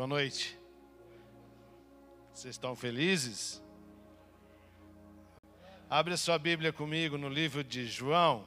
[0.00, 0.58] Boa noite.
[2.32, 3.62] Vocês estão felizes?
[5.90, 8.46] Abre a sua Bíblia comigo no livro de João.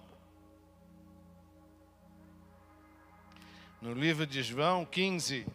[3.80, 5.46] No livro de João 15.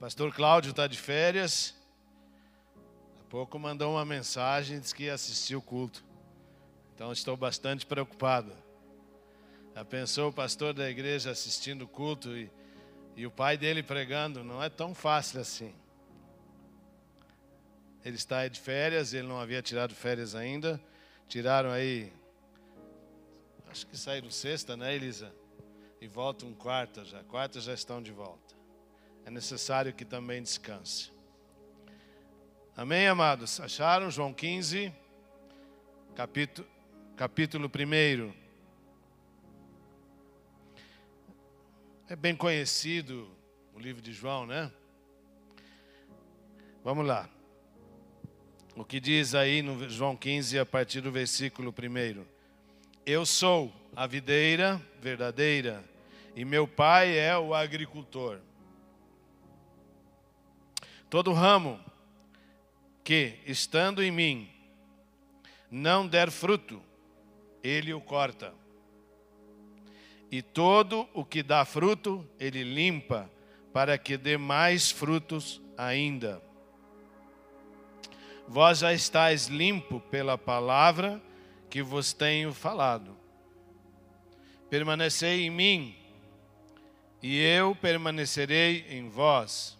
[0.00, 1.76] Pastor Cláudio está de férias.
[3.20, 6.04] Há pouco mandou uma mensagem, disse que ia assistir o culto.
[6.92, 8.63] Então estou bastante preocupado.
[9.74, 12.48] Já pensou o pastor da igreja assistindo o culto e,
[13.16, 14.44] e o pai dele pregando?
[14.44, 15.74] Não é tão fácil assim.
[18.04, 20.80] Ele está de férias, ele não havia tirado férias ainda.
[21.26, 22.12] Tiraram aí,
[23.68, 25.34] acho que saíram sexta, né, Elisa?
[26.00, 27.24] E voltam quarta já.
[27.24, 28.54] Quarta já estão de volta.
[29.26, 31.10] É necessário que também descanse.
[32.76, 33.58] Amém, amados?
[33.58, 34.92] Acharam João 15,
[36.14, 36.68] capítulo,
[37.16, 38.43] capítulo 1.
[42.06, 43.26] É bem conhecido
[43.72, 44.70] o livro de João, né?
[46.84, 47.30] Vamos lá.
[48.76, 52.26] O que diz aí no João 15, a partir do versículo 1.
[53.06, 55.82] Eu sou a videira verdadeira
[56.36, 58.38] e meu pai é o agricultor.
[61.08, 61.80] Todo ramo
[63.02, 64.50] que, estando em mim,
[65.70, 66.82] não der fruto,
[67.62, 68.52] ele o corta.
[70.34, 73.30] E todo o que dá fruto, ele limpa,
[73.72, 76.42] para que dê mais frutos ainda.
[78.48, 81.22] Vós já estáis limpo pela palavra
[81.70, 83.16] que vos tenho falado.
[84.68, 85.96] Permanecei em mim,
[87.22, 89.78] e eu permanecerei em vós.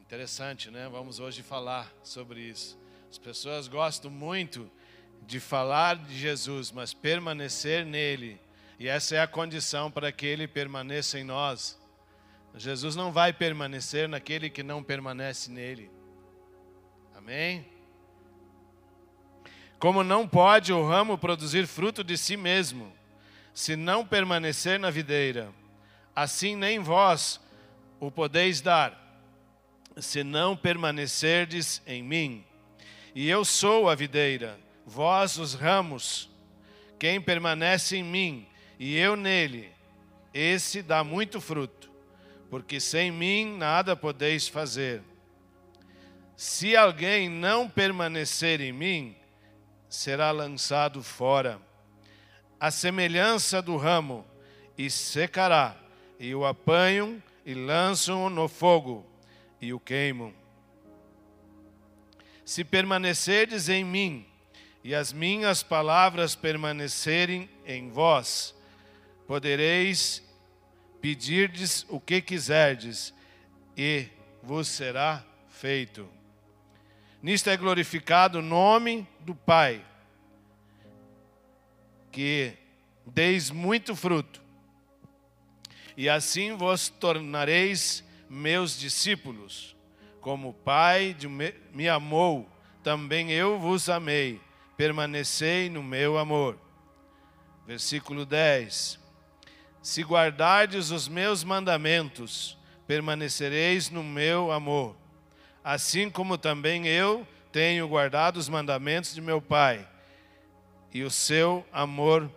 [0.00, 0.88] Interessante, né?
[0.90, 2.76] Vamos hoje falar sobre isso.
[3.08, 4.68] As pessoas gostam muito
[5.26, 8.40] de falar de Jesus, mas permanecer nele.
[8.78, 11.80] E essa é a condição para que ele permaneça em nós.
[12.54, 15.90] Jesus não vai permanecer naquele que não permanece nele.
[17.14, 17.66] Amém?
[19.78, 22.92] Como não pode o ramo produzir fruto de si mesmo,
[23.54, 25.52] se não permanecer na videira,
[26.14, 27.40] assim nem vós
[27.98, 28.98] o podeis dar,
[29.96, 32.44] se não permanecerdes em mim.
[33.14, 36.30] E eu sou a videira, vós os ramos.
[36.98, 38.46] Quem permanece em mim
[38.78, 39.70] e eu nele,
[40.34, 41.90] esse dá muito fruto,
[42.50, 45.02] porque sem mim nada podeis fazer.
[46.36, 49.16] Se alguém não permanecer em mim,
[49.88, 51.60] será lançado fora,
[52.58, 54.26] a semelhança do ramo,
[54.76, 55.76] e secará,
[56.18, 59.06] e o apanham e lançam no fogo,
[59.60, 60.32] e o queimam.
[62.44, 64.26] Se permanecerdes em mim,
[64.84, 68.54] e as minhas palavras permanecerem em vós,
[69.26, 70.22] podereis
[71.00, 73.14] pedirdes o que quiserdes,
[73.76, 74.08] e
[74.42, 76.08] vos será feito.
[77.22, 79.84] Nisto é glorificado o nome do Pai,
[82.10, 82.52] que
[83.06, 84.42] deis muito fruto,
[85.96, 89.76] e assim vos tornareis meus discípulos.
[90.20, 91.16] Como o Pai
[91.72, 92.48] me amou,
[92.82, 94.40] também eu vos amei
[94.76, 96.58] permanecei no meu amor.
[97.66, 98.98] Versículo 10:
[99.82, 104.96] Se guardardes os meus mandamentos, permanecereis no meu amor,
[105.62, 109.88] assim como também eu tenho guardado os mandamentos de meu Pai,
[110.92, 112.30] e o seu amor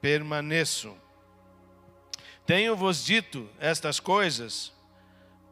[0.00, 0.94] permaneço.
[2.46, 4.72] Tenho-vos dito estas coisas,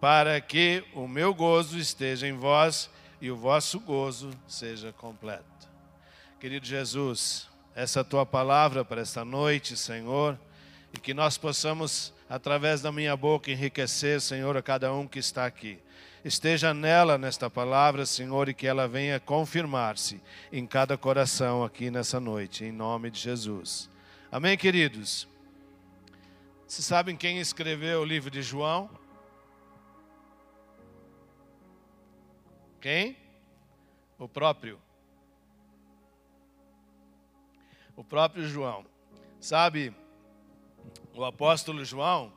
[0.00, 2.90] para que o meu gozo esteja em vós
[3.20, 5.51] e o vosso gozo seja completo.
[6.42, 10.36] Querido Jesus, essa tua palavra para esta noite, Senhor,
[10.92, 15.46] e que nós possamos, através da minha boca, enriquecer, Senhor, a cada um que está
[15.46, 15.78] aqui.
[16.24, 20.20] Esteja nela, nesta palavra, Senhor, e que ela venha confirmar-se
[20.52, 23.88] em cada coração aqui nessa noite, em nome de Jesus.
[24.28, 25.28] Amém, queridos?
[26.66, 28.90] Vocês sabem quem escreveu o livro de João?
[32.80, 33.16] Quem?
[34.18, 34.80] O próprio
[37.96, 38.84] o próprio João.
[39.40, 39.94] Sabe,
[41.14, 42.32] o apóstolo João,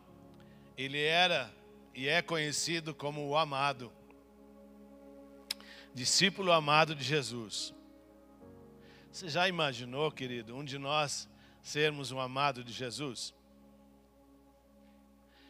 [0.78, 1.54] ele era
[1.94, 3.92] e é conhecido como o amado,
[5.94, 7.74] discípulo amado de Jesus.
[9.12, 11.30] Você já imaginou, querido, um de nós
[11.62, 13.34] sermos um amado de Jesus?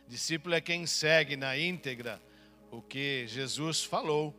[0.07, 2.21] Discípulo é quem segue na íntegra
[2.69, 4.35] o que Jesus falou.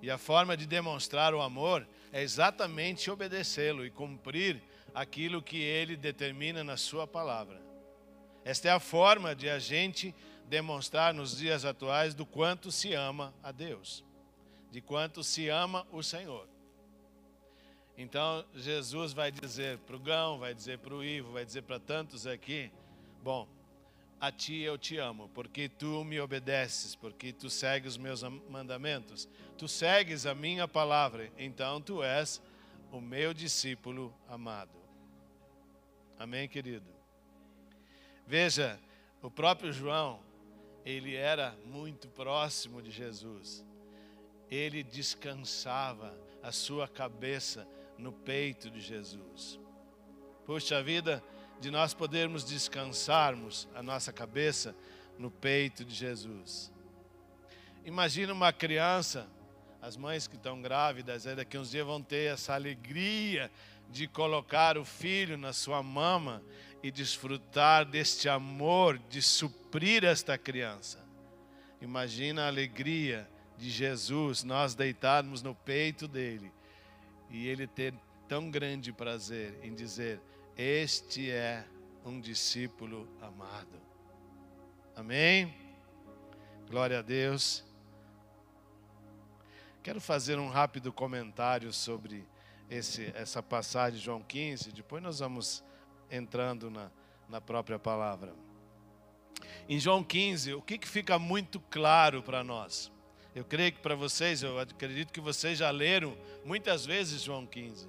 [0.00, 4.62] E a forma de demonstrar o amor é exatamente obedecê-lo e cumprir
[4.96, 7.60] aquilo que ele determina na sua palavra.
[8.42, 10.14] Esta é a forma de a gente
[10.48, 14.02] demonstrar nos dias atuais do quanto se ama a Deus,
[14.70, 16.48] de quanto se ama o Senhor.
[17.98, 21.78] Então Jesus vai dizer para o Gão, vai dizer para o Ivo, vai dizer para
[21.78, 22.72] tantos aqui:
[23.22, 23.46] Bom,
[24.18, 29.28] a ti eu te amo, porque tu me obedeces, porque tu segues os meus mandamentos,
[29.58, 32.40] tu segues a minha palavra, então tu és
[32.90, 34.85] o meu discípulo amado.
[36.18, 36.86] Amém, querido?
[38.26, 38.80] Veja,
[39.22, 40.20] o próprio João,
[40.84, 43.64] ele era muito próximo de Jesus.
[44.50, 47.68] Ele descansava a sua cabeça
[47.98, 49.60] no peito de Jesus.
[50.46, 51.22] Puxa vida,
[51.60, 54.74] de nós podermos descansarmos a nossa cabeça
[55.18, 56.72] no peito de Jesus.
[57.84, 59.28] Imagina uma criança,
[59.80, 63.50] as mães que estão grávidas, daqui uns dias vão ter essa alegria
[63.90, 66.42] de colocar o filho na sua mama
[66.82, 71.04] e desfrutar deste amor, de suprir esta criança.
[71.80, 73.28] Imagina a alegria
[73.58, 76.52] de Jesus, nós deitarmos no peito dele
[77.30, 77.94] e ele ter
[78.28, 80.20] tão grande prazer em dizer:
[80.56, 81.64] Este é
[82.04, 83.80] um discípulo amado.
[84.94, 85.54] Amém?
[86.68, 87.64] Glória a Deus.
[89.82, 92.26] Quero fazer um rápido comentário sobre
[92.70, 95.62] esse, essa passagem de João 15, depois nós vamos
[96.10, 96.90] entrando na,
[97.28, 98.34] na própria palavra.
[99.68, 102.90] Em João 15, o que, que fica muito claro para nós?
[103.34, 107.88] Eu creio que para vocês, eu acredito que vocês já leram muitas vezes João 15.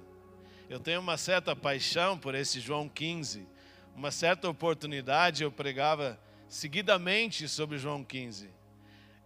[0.68, 3.46] Eu tenho uma certa paixão por esse João 15.
[3.96, 8.50] Uma certa oportunidade eu pregava seguidamente sobre João 15.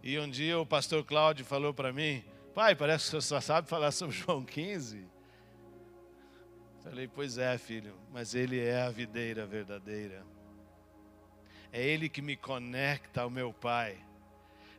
[0.01, 2.23] E um dia o pastor Cláudio falou para mim:
[2.55, 5.12] Pai, parece que você só sabe falar sobre João 15.
[6.83, 10.25] Falei: Pois é, filho, mas ele é a videira verdadeira.
[11.71, 13.97] É ele que me conecta ao meu Pai.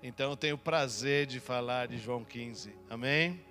[0.03, 2.75] Então eu tenho prazer de falar de João 15.
[2.91, 3.43] Amém?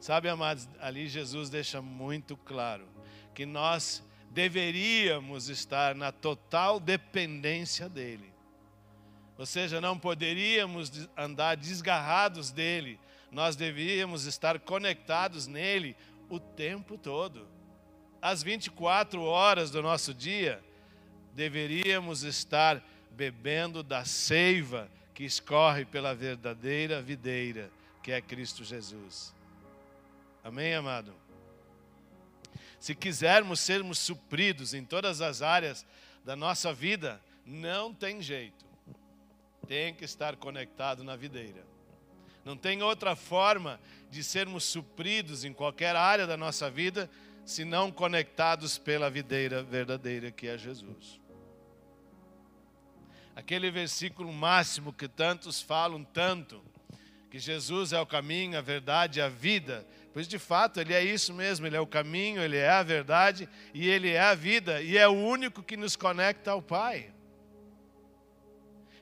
[0.00, 2.88] Sabe, amados, ali Jesus deixa muito claro
[3.34, 8.32] que nós deveríamos estar na total dependência dele.
[9.36, 12.98] Ou seja, não poderíamos andar desgarrados dele,
[13.30, 15.96] nós deveríamos estar conectados nele
[16.34, 17.46] o tempo todo.
[18.20, 20.62] As 24 horas do nosso dia,
[21.34, 27.70] deveríamos estar bebendo da seiva que escorre pela verdadeira videira,
[28.02, 29.34] que é Cristo Jesus.
[30.42, 31.14] Amém, amado?
[32.80, 35.86] Se quisermos sermos supridos em todas as áreas
[36.24, 38.64] da nossa vida, não tem jeito.
[39.68, 41.71] Tem que estar conectado na videira.
[42.44, 43.80] Não tem outra forma
[44.10, 47.08] de sermos supridos em qualquer área da nossa vida,
[47.44, 51.22] se não conectados pela videira verdadeira que é Jesus
[53.34, 56.62] aquele versículo máximo que tantos falam tanto,
[57.30, 59.86] que Jesus é o caminho, a verdade a vida.
[60.12, 63.48] Pois de fato ele é isso mesmo, ele é o caminho, ele é a verdade
[63.72, 67.10] e ele é a vida, e é o único que nos conecta ao Pai.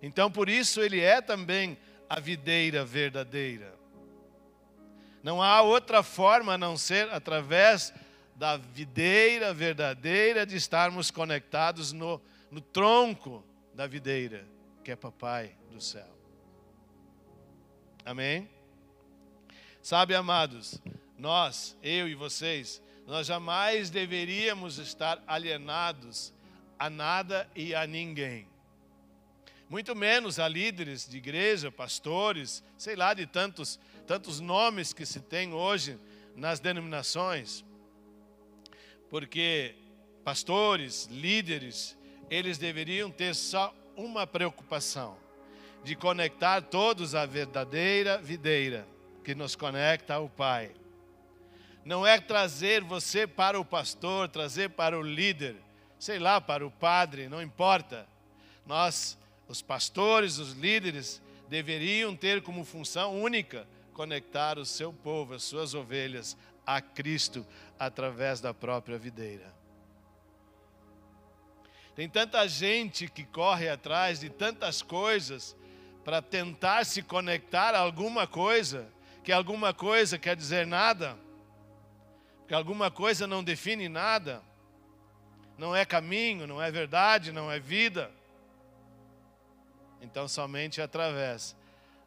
[0.00, 1.76] Então por isso ele é também
[2.10, 3.72] a videira verdadeira.
[5.22, 7.94] Não há outra forma a não ser através
[8.34, 14.44] da videira verdadeira de estarmos conectados no, no tronco da videira,
[14.82, 16.08] que é papai do céu.
[18.04, 18.50] Amém?
[19.80, 20.82] Sabe, amados,
[21.16, 26.34] nós, eu e vocês, nós jamais deveríamos estar alienados
[26.76, 28.49] a nada e a ninguém.
[29.70, 35.20] Muito menos a líderes de igreja, pastores, sei lá, de tantos, tantos nomes que se
[35.20, 35.96] tem hoje
[36.34, 37.64] nas denominações.
[39.08, 39.76] Porque
[40.24, 41.96] pastores, líderes,
[42.28, 45.16] eles deveriam ter só uma preocupação:
[45.84, 48.84] de conectar todos à verdadeira videira
[49.22, 50.72] que nos conecta ao Pai.
[51.84, 55.54] Não é trazer você para o pastor, trazer para o líder,
[55.96, 58.04] sei lá, para o padre, não importa.
[58.66, 59.16] Nós,
[59.50, 65.74] os pastores, os líderes, deveriam ter como função única conectar o seu povo, as suas
[65.74, 67.44] ovelhas, a Cristo
[67.76, 69.52] através da própria videira.
[71.96, 75.56] Tem tanta gente que corre atrás de tantas coisas
[76.04, 78.86] para tentar se conectar a alguma coisa,
[79.24, 81.18] que alguma coisa quer dizer nada,
[82.46, 84.40] que alguma coisa não define nada,
[85.58, 88.12] não é caminho, não é verdade, não é vida.
[90.00, 91.56] Então, somente através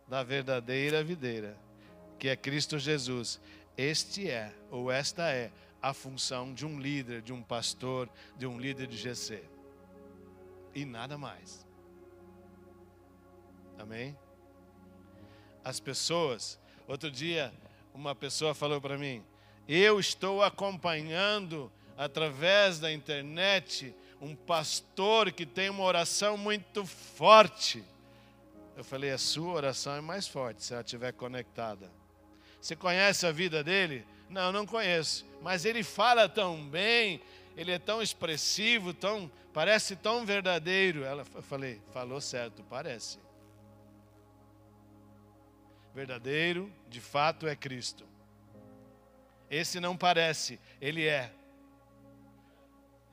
[0.08, 1.58] da verdadeira videira,
[2.20, 3.40] que é Cristo Jesus,
[3.78, 8.60] este é, ou esta é, a função de um líder, de um pastor, de um
[8.60, 9.44] líder de GC.
[10.74, 11.66] E nada mais.
[13.78, 14.18] Amém?
[15.64, 17.54] As pessoas, outro dia,
[17.94, 19.24] uma pessoa falou para mim:
[19.68, 27.84] Eu estou acompanhando através da internet um pastor que tem uma oração muito forte.
[28.78, 31.92] Eu falei: A sua oração é mais forte se ela estiver conectada.
[32.62, 34.06] Você conhece a vida dele?
[34.30, 35.26] Não, não conheço.
[35.42, 37.22] Mas ele fala tão bem,
[37.58, 41.04] ele é tão expressivo, tão parece tão verdadeiro.
[41.04, 43.20] Ela, eu falei, falou certo, parece.
[45.94, 48.08] Verdadeiro, de fato, é Cristo.
[49.52, 51.32] Esse não parece, ele é.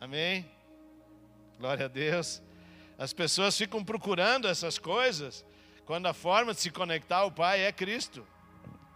[0.01, 0.49] Amém?
[1.61, 2.43] Glória a Deus.
[2.97, 5.45] As pessoas ficam procurando essas coisas,
[5.85, 8.27] quando a forma de se conectar ao Pai é Cristo.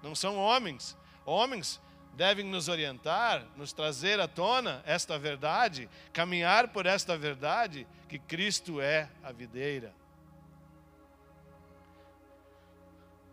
[0.03, 0.97] Não são homens.
[1.27, 1.79] Homens
[2.15, 8.81] devem nos orientar, nos trazer à tona esta verdade, caminhar por esta verdade que Cristo
[8.81, 9.93] é a videira.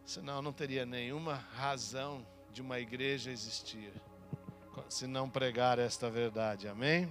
[0.06, 3.94] Senão não teria nenhuma razão de uma igreja existir,
[4.90, 6.68] se não pregar esta verdade.
[6.68, 7.10] Amém?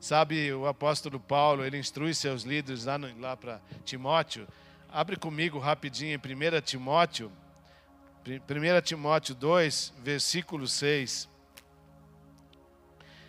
[0.00, 4.46] Sabe, o apóstolo Paulo, ele instrui seus líderes lá, lá para Timóteo.
[4.88, 7.32] Abre comigo rapidinho em 1 Timóteo
[8.28, 11.28] 1 Timóteo 2, versículo 6.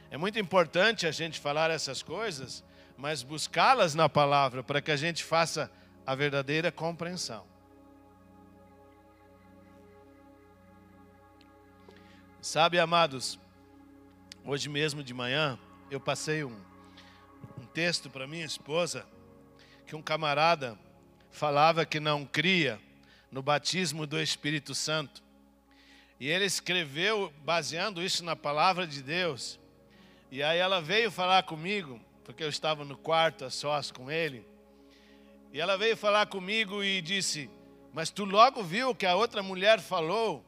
[0.10, 2.64] É muito importante a gente falar essas coisas,
[2.98, 5.70] mas buscá-las na palavra para que a gente faça
[6.06, 7.46] a verdadeira compreensão.
[12.42, 13.38] Sabe, amados,
[14.44, 15.60] hoje mesmo de manhã
[15.90, 16.56] eu passei um,
[17.58, 19.06] um texto para minha esposa
[19.86, 20.78] que um camarada
[21.32, 22.80] falava que não cria
[23.32, 25.24] no batismo do Espírito Santo.
[26.20, 29.60] E ele escreveu baseando isso na palavra de Deus.
[30.30, 34.46] E aí ela veio falar comigo, porque eu estava no quarto a sós com ele.
[35.54, 37.50] E ela veio falar comigo e disse:
[37.94, 40.44] Mas tu logo viu que a outra mulher falou?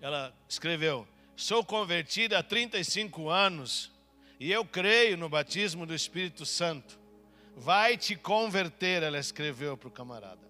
[0.00, 1.08] Ela escreveu:
[1.40, 3.90] Sou convertida há 35 anos
[4.38, 7.00] e eu creio no batismo do Espírito Santo.
[7.56, 10.46] Vai te converter, ela escreveu para o camarada.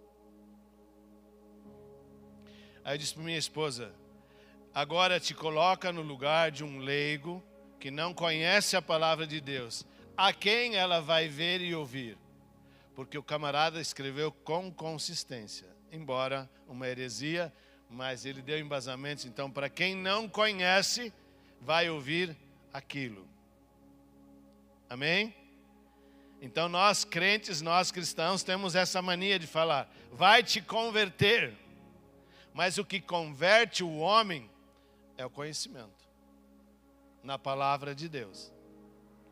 [2.83, 3.95] Aí eu disse para minha esposa:
[4.75, 7.41] agora te coloca no lugar de um leigo
[7.79, 9.87] que não conhece a palavra de Deus.
[10.17, 12.19] A quem ela vai ver e ouvir?
[12.97, 17.53] Porque o camarada escreveu com consistência, embora uma heresia,
[17.91, 19.27] mas ele deu embasamento.
[19.27, 21.13] Então, para quem não conhece,
[21.61, 22.37] vai ouvir
[22.73, 23.27] aquilo.
[24.89, 25.35] Amém?
[26.41, 31.55] Então, nós crentes, nós cristãos, temos essa mania de falar: vai te converter.
[32.53, 34.51] Mas o que converte o homem
[35.17, 36.09] é o conhecimento
[37.23, 38.53] na palavra de Deus,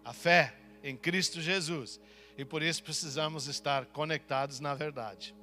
[0.05, 2.01] a fé em Cristo Jesus.
[2.37, 5.35] E por isso precisamos estar conectados na verdade.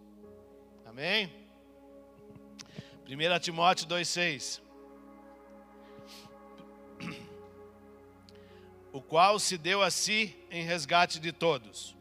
[0.85, 1.44] Amém?
[3.07, 4.61] 1 Timóteo 2,6
[8.91, 11.95] O qual se deu a si em resgate de todos,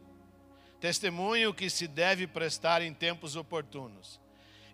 [0.80, 4.20] testemunho que se deve prestar em tempos oportunos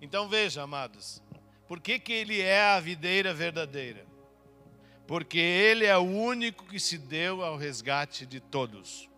[0.01, 1.23] então veja, amados,
[1.69, 4.07] por que, que ele é a videira verdadeira?
[5.07, 9.09] Porque ele é o único que se deu ao resgate de todos.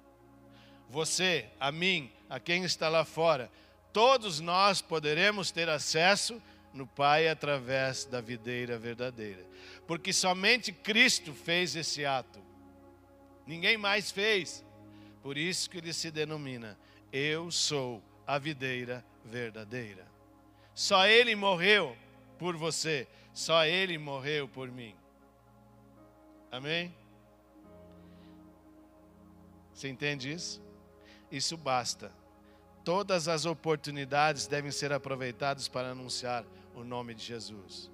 [0.88, 3.50] Você, a mim, a quem está lá fora,
[3.92, 6.42] todos nós poderemos ter acesso
[6.72, 9.44] no Pai através da videira verdadeira.
[9.86, 12.40] Porque somente Cristo fez esse ato.
[13.46, 14.64] Ninguém mais fez.
[15.22, 16.78] Por isso que ele se denomina:
[17.12, 20.06] Eu sou a videira verdadeira.
[20.74, 21.96] Só Ele morreu
[22.38, 24.94] por você, só Ele morreu por mim.
[26.50, 26.94] Amém?
[29.72, 30.62] Você entende isso?
[31.30, 32.12] Isso basta.
[32.84, 37.90] Todas as oportunidades devem ser aproveitadas para anunciar o nome de Jesus.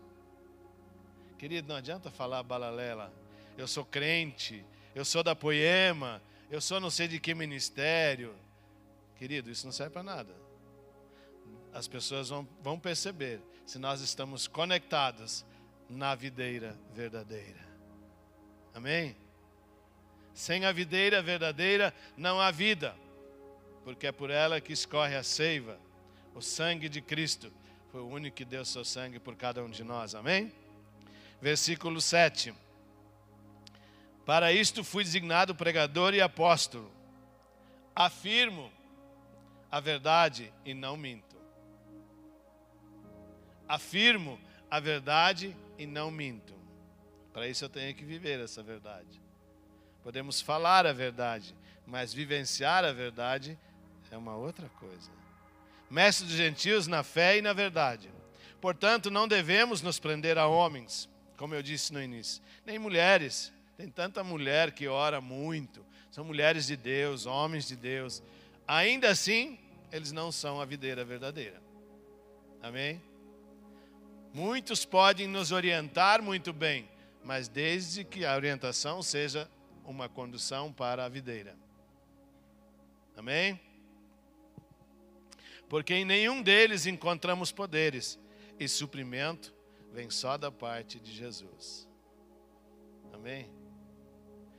[1.38, 3.12] Querido, não adianta falar balalela.
[3.56, 8.34] Eu sou crente, eu sou da Poema, eu sou não sei de que ministério.
[9.16, 10.48] Querido, isso não serve para nada
[11.72, 15.44] as pessoas vão, vão perceber se nós estamos conectados
[15.88, 17.60] na videira verdadeira.
[18.74, 19.16] Amém?
[20.34, 22.94] Sem a videira verdadeira não há vida,
[23.84, 25.78] porque é por ela que escorre a seiva.
[26.34, 27.52] O sangue de Cristo
[27.90, 30.14] foi o único que deu seu sangue por cada um de nós.
[30.14, 30.52] Amém?
[31.40, 32.54] Versículo 7.
[34.24, 36.90] Para isto fui designado pregador e apóstolo.
[37.94, 38.70] Afirmo
[39.70, 41.28] a verdade e não minto
[43.68, 44.40] afirmo
[44.70, 46.54] a verdade e não minto.
[47.32, 49.20] Para isso eu tenho que viver essa verdade.
[50.02, 51.54] Podemos falar a verdade,
[51.86, 53.58] mas vivenciar a verdade
[54.10, 55.10] é uma outra coisa.
[55.90, 58.10] Mestre dos gentios na fé e na verdade.
[58.60, 63.52] Portanto, não devemos nos prender a homens, como eu disse no início, nem mulheres.
[63.76, 68.22] Tem tanta mulher que ora muito, são mulheres de Deus, homens de Deus.
[68.66, 69.58] Ainda assim,
[69.92, 71.62] eles não são a videira verdadeira.
[72.60, 73.00] Amém?
[74.34, 76.88] Muitos podem nos orientar muito bem,
[77.24, 79.48] mas desde que a orientação seja
[79.84, 81.56] uma condução para a videira.
[83.16, 83.58] Amém?
[85.68, 88.18] Porque em nenhum deles encontramos poderes,
[88.58, 89.54] e suprimento
[89.92, 91.88] vem só da parte de Jesus.
[93.12, 93.50] Amém?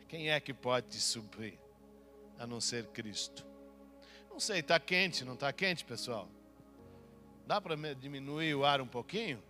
[0.07, 1.59] Quem é que pode te suprir
[2.37, 3.45] a não ser Cristo?
[4.29, 6.29] Não sei, está quente, não está quente, pessoal?
[7.45, 9.43] Dá para diminuir o ar um pouquinho?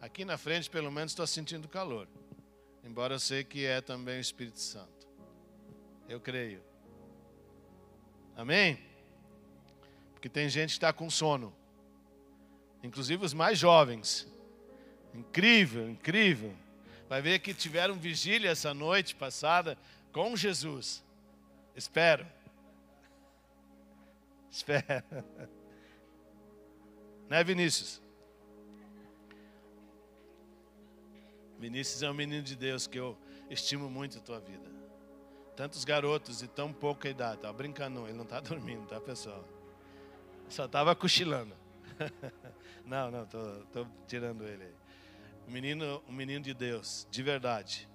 [0.00, 2.08] Aqui na frente, pelo menos, estou sentindo calor.
[2.84, 5.08] Embora eu sei que é também o Espírito Santo.
[6.08, 6.62] Eu creio.
[8.36, 8.78] Amém?
[10.26, 11.54] Porque tem gente que está com sono.
[12.82, 14.26] Inclusive os mais jovens.
[15.14, 16.52] Incrível, incrível.
[17.08, 19.78] Vai ver que tiveram vigília essa noite passada
[20.12, 21.04] com Jesus.
[21.76, 22.26] Espero.
[24.50, 25.04] Espero.
[27.28, 28.00] Né, Vinícius?
[31.58, 33.18] Vinícius é um menino de Deus que eu
[33.50, 34.70] estimo muito a tua vida.
[35.56, 37.40] Tantos garotos de tão pouca idade.
[37.40, 39.55] Tá brincando, ele não está dormindo, tá, pessoal?
[40.48, 41.54] Só estava cochilando.
[42.84, 43.38] não, não, tô,
[43.72, 44.74] tô tirando ele aí.
[45.48, 47.88] Um menino, um menino de Deus, de verdade.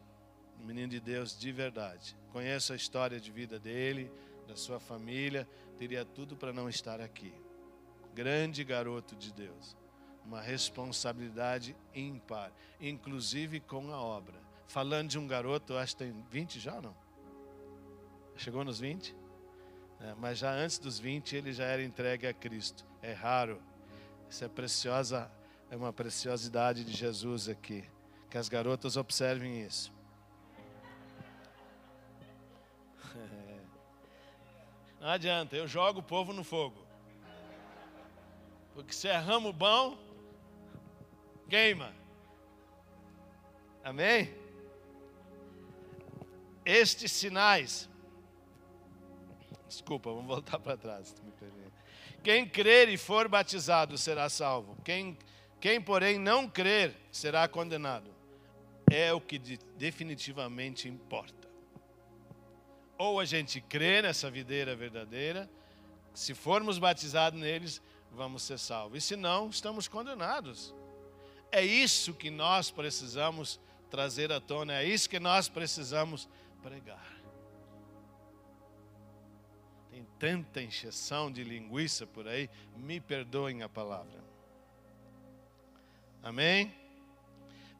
[0.61, 2.15] Um menino de Deus de verdade.
[2.31, 4.11] Conheço a história de vida dele,
[4.47, 5.47] da sua família.
[5.77, 7.33] Teria tudo para não estar aqui.
[8.13, 9.75] Grande garoto de Deus
[10.25, 14.39] uma responsabilidade ímpar, inclusive com a obra.
[14.67, 16.95] Falando de um garoto, acho que tem 20 já não?
[18.37, 19.15] Chegou nos 20?
[20.03, 22.83] É, mas já antes dos 20 ele já era entregue a Cristo.
[23.01, 23.61] É raro.
[24.29, 25.31] Isso é preciosa,
[25.69, 27.83] é uma preciosidade de Jesus aqui.
[28.29, 29.93] Que as garotas observem isso.
[34.99, 36.81] Não adianta, eu jogo o povo no fogo.
[38.73, 39.99] Porque se é ramo bom,
[41.49, 41.93] queima.
[43.83, 44.33] Amém?
[46.65, 47.90] Estes sinais.
[49.71, 51.15] Desculpa, vamos voltar para trás.
[52.21, 54.75] Quem crer e for batizado será salvo.
[54.83, 55.17] Quem,
[55.61, 58.11] quem, porém, não crer será condenado.
[58.91, 59.39] É o que
[59.77, 61.47] definitivamente importa.
[62.97, 65.49] Ou a gente crê nessa videira verdadeira,
[66.13, 67.81] se formos batizados neles,
[68.11, 68.97] vamos ser salvos.
[68.97, 70.75] E se não, estamos condenados.
[71.49, 73.57] É isso que nós precisamos
[73.89, 76.27] trazer à tona, é isso que nós precisamos
[76.61, 77.20] pregar.
[80.21, 84.23] Tanta encheção de linguiça por aí, me perdoem a palavra.
[86.21, 86.71] Amém?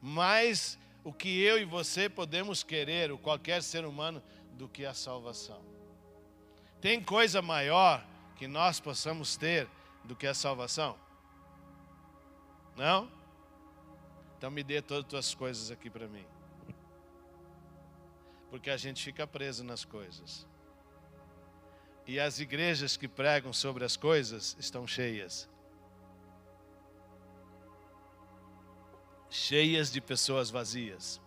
[0.02, 4.20] Mas o que eu e você podemos querer, o qualquer ser humano,
[4.54, 5.62] do que a salvação.
[6.80, 9.68] Tem coisa maior que nós possamos ter
[10.02, 10.98] do que a salvação?
[12.74, 13.08] Não?
[14.36, 16.26] Então me dê todas as tuas coisas aqui para mim.
[18.50, 20.44] Porque a gente fica preso nas coisas.
[22.06, 25.48] E as igrejas que pregam sobre as coisas estão cheias.
[29.30, 31.20] Cheias de pessoas vazias.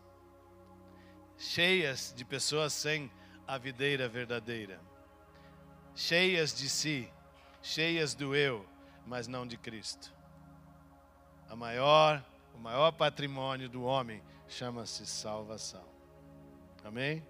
[1.37, 3.11] Cheias de pessoas sem
[3.47, 4.79] a videira verdadeira.
[5.95, 7.11] Cheias de si,
[7.61, 8.65] cheias do eu,
[9.05, 10.13] mas não de Cristo.
[11.47, 12.23] A maior
[12.55, 15.83] o maior patrimônio do homem chama-se salvação.
[16.83, 17.21] Amém?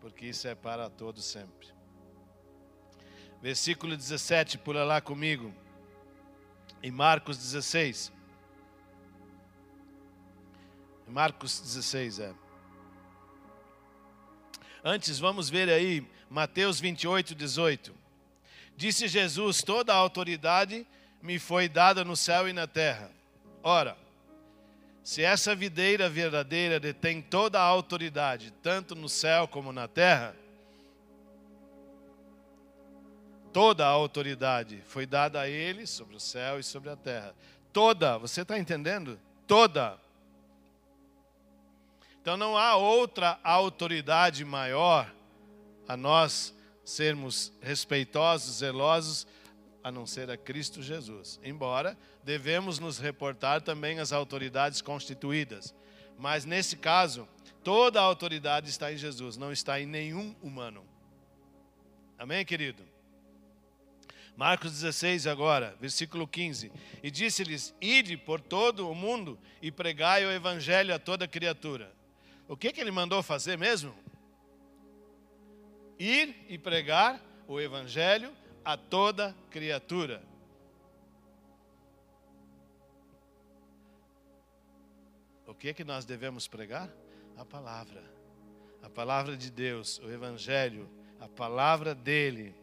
[0.00, 1.68] Porque isso é para todos sempre.
[3.40, 5.54] Versículo 17, pula lá comigo.
[6.82, 8.12] Em Marcos 16.
[11.06, 12.34] Marcos 16, é.
[14.84, 17.94] Antes, vamos ver aí, Mateus 28, 18.
[18.76, 20.86] Disse Jesus: Toda a autoridade
[21.22, 23.10] me foi dada no céu e na terra.
[23.62, 23.96] Ora,
[25.02, 30.36] se essa videira verdadeira detém toda a autoridade, tanto no céu como na terra,
[33.52, 37.34] toda a autoridade foi dada a ele sobre o céu e sobre a terra.
[37.72, 39.18] Toda, você está entendendo?
[39.46, 39.98] Toda.
[42.20, 45.12] Então não há outra autoridade maior
[45.86, 49.26] a nós sermos respeitosos, zelosos
[49.82, 51.40] a não ser a Cristo Jesus.
[51.42, 55.74] Embora devemos nos reportar também às autoridades constituídas.
[56.18, 57.28] Mas nesse caso,
[57.68, 60.82] Toda a autoridade está em Jesus, não está em nenhum humano.
[62.18, 62.82] Amém, querido?
[64.38, 66.70] Marcos 16, agora, versículo 15.
[67.02, 71.92] E disse-lhes: Ide por todo o mundo e pregai o evangelho a toda criatura.
[72.46, 73.92] O que, que ele mandou fazer mesmo?
[75.98, 78.32] Ir e pregar o evangelho
[78.64, 80.22] a toda criatura.
[85.48, 86.88] O que que nós devemos pregar?
[87.36, 88.04] A palavra.
[88.84, 92.54] A palavra de Deus, o evangelho, a palavra dele.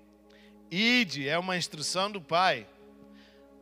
[0.76, 2.68] Ide é uma instrução do Pai.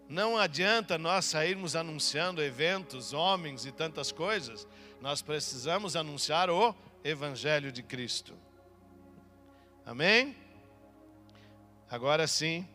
[0.10, 4.68] Não adianta nós sairmos anunciando eventos, homens e tantas coisas.
[5.00, 8.36] Nós precisamos anunciar o Evangelho de Cristo.
[9.86, 10.36] Amém?
[11.88, 12.68] Agora sim,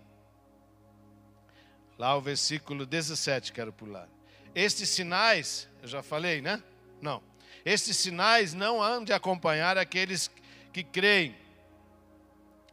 [1.99, 4.09] lá o versículo 17, quero pular.
[4.55, 6.63] Estes sinais, eu já falei, né?
[7.03, 7.21] Não.
[7.65, 10.31] Estes sinais não hão de acompanhar aqueles
[10.73, 11.48] que creem.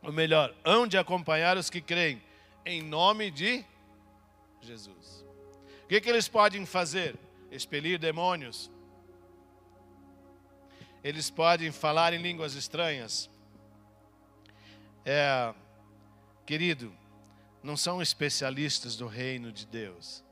[0.06, 2.22] Ou melhor, hão de acompanhar os que creem,
[2.66, 3.66] em nome de
[4.62, 5.26] Jesus.
[5.84, 7.16] O que, que eles podem fazer?
[7.52, 8.72] Expelir demônios.
[11.04, 13.30] Eles podem falar em línguas estranhas.
[15.04, 15.54] É,
[16.46, 16.94] Querido,
[17.64, 20.24] não são especialistas do reino de Deus.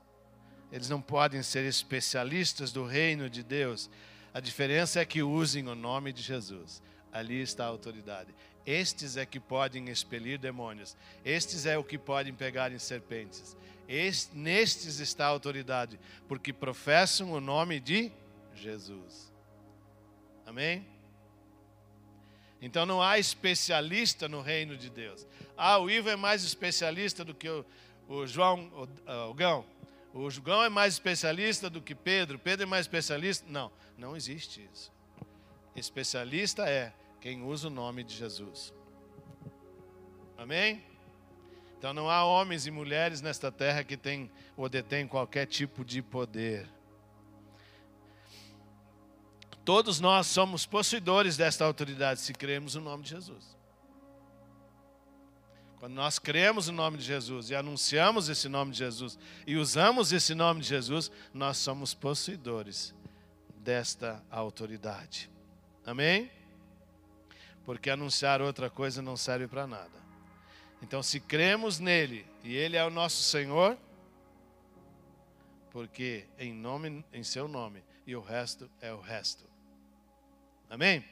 [0.70, 3.90] Eles não podem ser especialistas do reino de Deus.
[4.32, 6.80] A diferença é que usem o nome de Jesus.
[7.12, 8.32] Ali está a autoridade.
[8.66, 10.96] Estes é que podem expelir demônios.
[11.24, 13.56] Estes é o que podem pegar em serpentes.
[13.86, 18.10] Este, nestes está a autoridade, porque professam o nome de
[18.54, 19.30] Jesus.
[20.46, 20.86] Amém?
[22.62, 25.26] Então não há especialista no reino de Deus.
[25.54, 27.64] Ah, o Ivo é mais especialista do que o,
[28.08, 29.66] o João, o, ah, o Gão.
[30.14, 32.38] O João é mais especialista do que Pedro.
[32.38, 33.44] Pedro é mais especialista.
[33.48, 34.90] Não, não existe isso.
[35.76, 38.70] Especialista é quem usa o nome de Jesus.
[40.36, 40.84] Amém?
[41.78, 46.02] Então não há homens e mulheres nesta terra que têm ou detêm qualquer tipo de
[46.02, 46.68] poder.
[49.64, 53.56] Todos nós somos possuidores desta autoridade se cremos no nome de Jesus.
[55.78, 60.12] Quando nós cremos no nome de Jesus e anunciamos esse nome de Jesus e usamos
[60.12, 62.94] esse nome de Jesus, nós somos possuidores
[63.56, 65.30] desta autoridade.
[65.86, 66.30] Amém?
[67.64, 70.04] Porque anunciar outra coisa não serve para nada.
[70.82, 73.78] Então, se cremos nele e ele é o nosso Senhor,
[75.70, 79.44] porque em nome, em seu nome, e o resto é o resto.
[80.68, 81.04] Amém?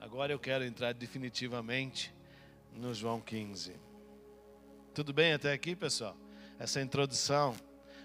[0.00, 2.14] Agora eu quero entrar definitivamente
[2.72, 3.74] no João 15.
[4.94, 6.16] Tudo bem até aqui, pessoal?
[6.58, 7.54] Essa introdução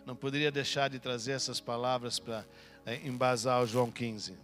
[0.06, 2.46] não poderia deixar de trazer essas palavras para
[2.86, 4.38] é, embasar o João 15.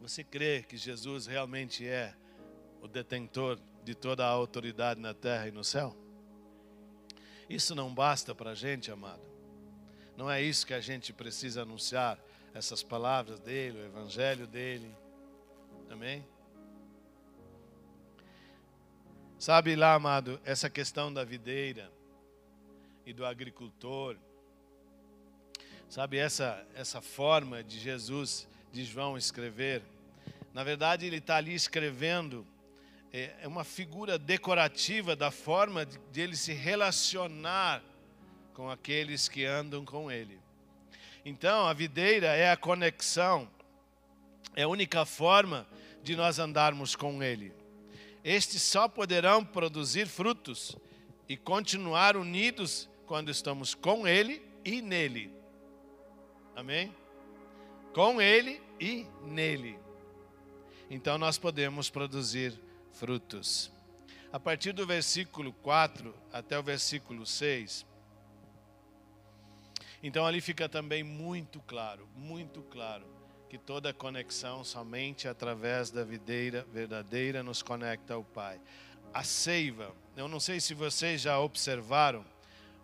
[0.00, 2.14] Você crê que Jesus realmente é
[2.80, 5.94] o detentor de toda a autoridade na terra e no céu?
[7.48, 9.22] Isso não basta para a gente, amado.
[10.16, 12.18] Não é isso que a gente precisa anunciar,
[12.54, 14.94] essas palavras dele, o evangelho dele.
[15.88, 16.26] Amém?
[19.38, 21.90] Sabe lá, amado, essa questão da videira
[23.06, 24.16] e do agricultor.
[25.88, 29.82] Sabe essa essa forma de Jesus, de João escrever.
[30.52, 32.46] Na verdade, ele está ali escrevendo
[33.12, 37.82] é, é uma figura decorativa da forma de, de ele se relacionar
[38.54, 40.38] com aqueles que andam com Ele.
[41.24, 43.48] Então, a videira é a conexão,
[44.54, 45.66] é a única forma
[46.02, 47.52] de nós andarmos com Ele.
[48.22, 50.76] Estes só poderão produzir frutos
[51.28, 55.32] e continuar unidos quando estamos com Ele e nele.
[56.54, 56.94] Amém?
[57.92, 59.78] Com Ele e nele.
[60.88, 62.58] Então nós podemos produzir
[62.92, 63.70] frutos.
[64.32, 67.84] A partir do versículo 4 até o versículo 6,
[70.02, 73.04] então ali fica também muito claro, muito claro,
[73.48, 78.60] que toda conexão somente através da videira verdadeira nos conecta ao Pai.
[79.12, 82.24] A seiva, eu não sei se vocês já observaram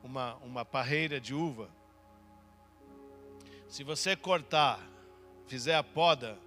[0.02, 1.70] uma, uma parreira de uva.
[3.68, 4.80] Se você cortar,
[5.46, 6.38] fizer a poda,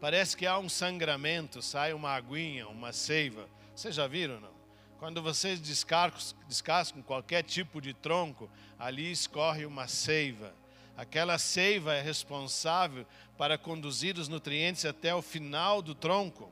[0.00, 3.48] parece que há um sangramento, sai uma aguinha, uma seiva.
[3.74, 4.56] Vocês já viram, não?
[4.98, 10.54] Quando vocês descascam qualquer tipo de tronco, ali escorre uma seiva.
[10.96, 16.50] Aquela seiva é responsável para conduzir os nutrientes até o final do tronco.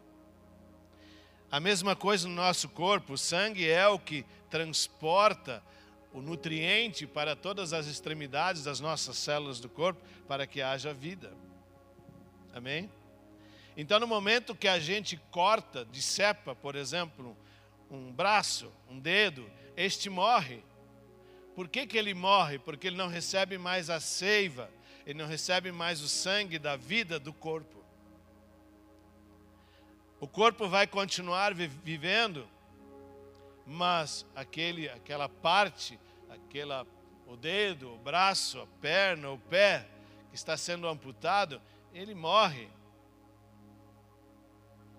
[1.51, 5.63] A mesma coisa no nosso corpo, o sangue é o que transporta
[6.13, 11.33] o nutriente para todas as extremidades das nossas células do corpo, para que haja vida.
[12.55, 12.89] Amém?
[13.77, 17.37] Então, no momento que a gente corta, decepa, por exemplo,
[17.91, 20.63] um braço, um dedo, este morre.
[21.57, 22.61] Por que, que ele morre?
[22.61, 24.71] Porque ele não recebe mais a seiva,
[25.05, 27.85] ele não recebe mais o sangue da vida do corpo.
[30.21, 32.49] O corpo vai continuar vivendo,
[33.67, 35.99] mas aquele, aquela parte,
[36.31, 36.87] aquela,
[37.27, 39.85] o dedo, o braço, a perna, o pé
[40.31, 41.61] que está sendo amputado,
[41.95, 42.69] ele morre.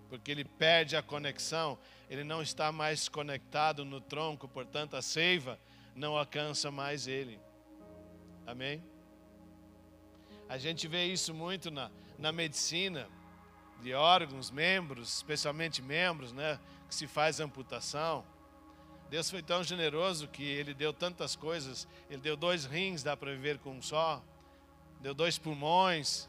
[0.10, 1.78] Porque ele perde a conexão,
[2.10, 5.60] ele não está mais conectado no tronco, portanto a seiva
[5.96, 7.40] não alcança mais ele.
[8.48, 8.84] Amém?
[10.48, 13.10] A gente vê isso muito na, na medicina
[13.82, 18.24] de órgãos, membros, especialmente membros, né, que se faz amputação.
[19.10, 21.88] Deus foi tão generoso que Ele deu tantas coisas.
[22.10, 24.24] Ele deu dois rins, dá para viver com um só.
[25.02, 26.28] Deu dois pulmões.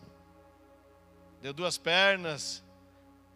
[1.40, 2.64] Deu duas pernas.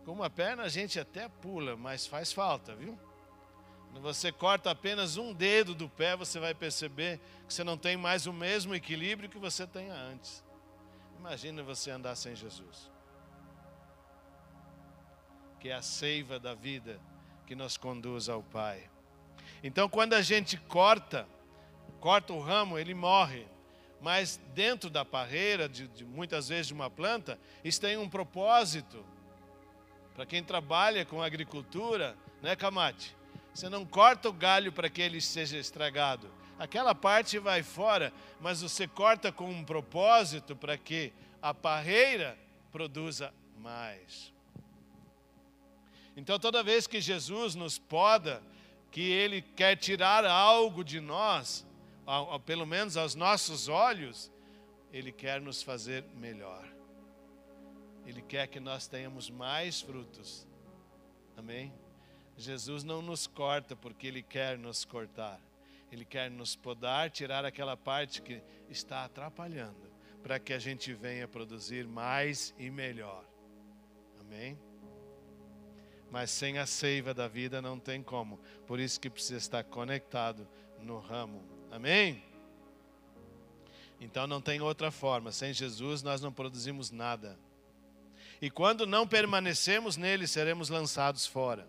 [0.04, 2.98] Com uma perna a gente até pula, mas faz falta, viu?
[3.90, 7.96] Quando você corta apenas um dedo do pé, você vai perceber que você não tem
[7.96, 10.44] mais o mesmo equilíbrio que você tinha antes.
[11.18, 12.90] Imagina você andar sem Jesus.
[15.58, 17.00] Que é a seiva da vida
[17.46, 18.88] que nos conduz ao Pai.
[19.62, 21.26] Então, quando a gente corta,
[21.98, 23.46] corta o ramo, ele morre.
[24.00, 29.04] Mas dentro da parreira, de, de muitas vezes de uma planta, isso tem um propósito.
[30.14, 33.14] Para quem trabalha com agricultura, né, Camate?
[33.54, 36.30] Você não corta o galho para que ele seja estragado.
[36.58, 42.36] Aquela parte vai fora, mas você corta com um propósito para que a parreira
[42.70, 44.32] produza mais.
[46.16, 48.42] Então, toda vez que Jesus nos poda,
[48.90, 51.66] que Ele quer tirar algo de nós,
[52.11, 54.33] ao, ao, pelo menos aos nossos olhos,
[54.92, 56.66] Ele quer nos fazer melhor.
[58.05, 60.44] Ele quer que nós tenhamos mais frutos.
[61.37, 61.73] Amém?
[62.37, 65.40] Jesus não nos corta porque Ele quer nos cortar.
[65.92, 69.90] Ele quer nos podar, tirar aquela parte que está atrapalhando,
[70.23, 73.25] para que a gente venha produzir mais e melhor.
[74.20, 74.59] Amém?
[76.11, 78.40] Mas sem a seiva da vida não tem como.
[78.66, 80.49] Por isso que precisa estar conectado
[80.81, 81.60] no ramo.
[81.70, 82.22] Amém?
[84.00, 85.30] Então não tem outra forma.
[85.30, 87.38] Sem Jesus nós não produzimos nada.
[88.40, 91.68] E quando não permanecemos nele, seremos lançados fora.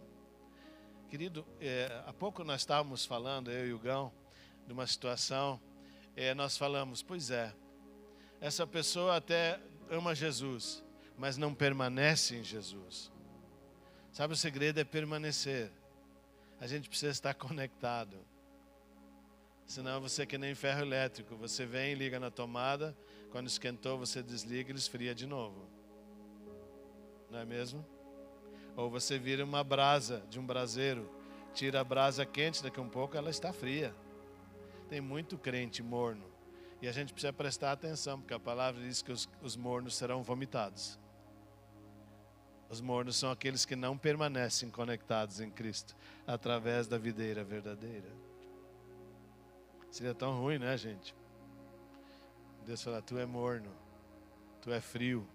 [1.09, 4.13] Querido, é, há pouco nós estávamos falando, eu e o Gão,
[4.65, 5.59] de uma situação.
[6.15, 7.53] É, nós falamos, pois é,
[8.39, 9.59] essa pessoa até
[9.89, 10.81] ama Jesus,
[11.17, 13.11] mas não permanece em Jesus.
[14.13, 15.69] Sabe, o segredo é permanecer.
[16.59, 18.17] A gente precisa estar conectado.
[19.71, 21.33] Senão você é que nem ferro elétrico.
[21.37, 22.93] Você vem, liga na tomada,
[23.31, 25.65] quando esquentou, você desliga e esfria de novo.
[27.29, 27.85] Não é mesmo?
[28.75, 31.09] Ou você vira uma brasa de um braseiro,
[31.53, 33.95] tira a brasa quente, daqui a um pouco ela está fria.
[34.89, 36.29] Tem muito crente morno.
[36.81, 40.21] E a gente precisa prestar atenção, porque a palavra diz que os, os mornos serão
[40.21, 40.99] vomitados.
[42.69, 45.95] Os mornos são aqueles que não permanecem conectados em Cristo
[46.27, 48.30] através da videira verdadeira.
[49.91, 51.13] Seria tão ruim, né, gente?
[52.65, 53.69] Deus fala: Tu é morno,
[54.61, 55.27] tu é frio.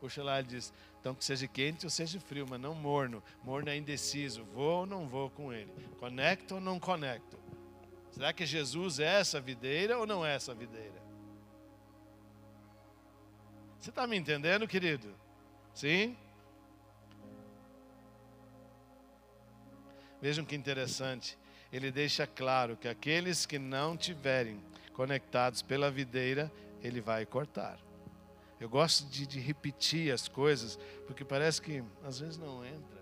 [0.00, 3.22] Puxa lá, ele diz: Então que seja quente ou seja frio, mas não morno.
[3.44, 5.70] Morno é indeciso: vou ou não vou com ele?
[5.98, 7.38] Conecto ou não conecto?
[8.10, 11.00] Será que Jesus é essa videira ou não é essa videira?
[13.78, 15.14] Você está me entendendo, querido?
[15.74, 16.16] Sim?
[20.20, 21.38] Vejam que interessante.
[21.72, 24.60] Ele deixa claro que aqueles que não tiverem
[24.92, 26.52] conectados pela videira,
[26.82, 27.78] ele vai cortar.
[28.58, 33.00] Eu gosto de, de, repetir as coisas, porque parece que às vezes não entra.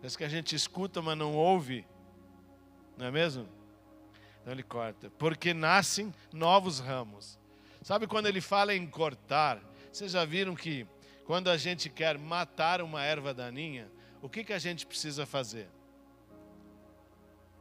[0.00, 1.86] Parece que a gente escuta, mas não ouve.
[2.96, 3.46] Não é mesmo?
[4.40, 5.10] Então ele corta.
[5.18, 7.38] Porque nascem novos ramos.
[7.80, 9.62] Sabe quando ele fala em cortar?
[9.92, 10.86] Vocês já viram que
[11.24, 13.88] quando a gente quer matar uma erva daninha,
[14.20, 15.68] o que, que a gente precisa fazer?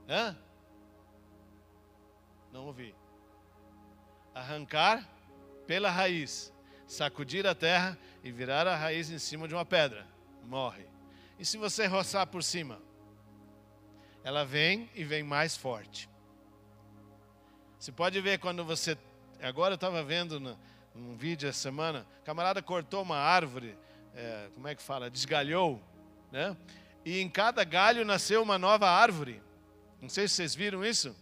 [0.08, 0.36] Hã?
[2.52, 2.94] Não ouvi.
[4.34, 5.08] Arrancar
[5.66, 6.54] pela raiz,
[6.88, 10.06] sacudir a terra e virar a raiz em cima de uma pedra.
[10.46, 10.86] Morre.
[11.40, 12.80] E se você roçar por cima?
[14.24, 16.10] Ela vem e vem mais forte.
[17.80, 18.98] Você pode ver quando você.
[19.42, 20.40] Agora eu estava vendo
[20.96, 23.78] num vídeo essa semana, camarada cortou uma árvore,
[24.16, 25.10] é, como é que fala?
[25.10, 25.82] Desgalhou,
[26.32, 26.56] né?
[27.04, 29.42] E em cada galho nasceu uma nova árvore.
[30.04, 31.16] Não sei se vocês viram isso.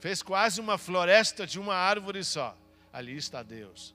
[0.00, 2.58] fez quase uma floresta de uma árvore só.
[2.92, 3.94] Ali está Deus.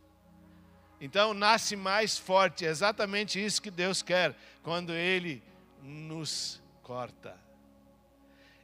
[1.01, 5.43] Então nasce mais forte, é exatamente isso que Deus quer quando Ele
[5.83, 7.37] nos corta.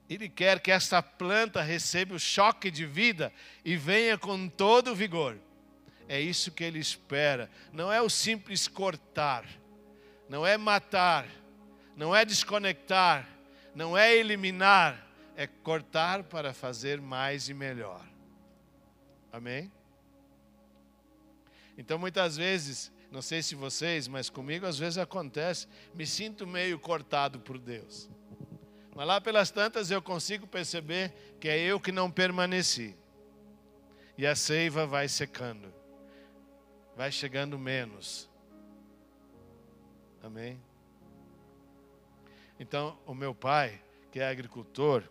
[0.10, 3.34] Ele quer que essa planta receba o choque de vida
[3.65, 5.38] e venha com todo o vigor.
[6.08, 7.51] É isso que ele espera.
[7.73, 9.43] Não é o simples cortar,
[10.30, 11.27] não é matar,
[11.93, 13.27] não é desconectar,
[13.75, 15.07] não é eliminar,
[15.38, 18.04] é cortar para fazer mais e melhor.
[19.32, 19.71] Amém?
[21.78, 26.80] Então muitas vezes, não sei se vocês, mas comigo às vezes acontece, me sinto meio
[26.80, 28.10] cortado por Deus.
[28.95, 32.97] Mas lá pelas tantas eu consigo perceber que é eu que não permaneci.
[34.17, 35.71] E a seiva vai secando.
[36.95, 38.28] Vai chegando menos.
[40.23, 40.60] Amém?
[42.60, 43.80] Então, o meu pai,
[44.12, 45.04] que é agricultor,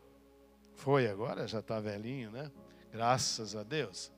[0.76, 2.50] foi agora, já está velhinho, né?
[2.92, 4.12] Graças a Deus.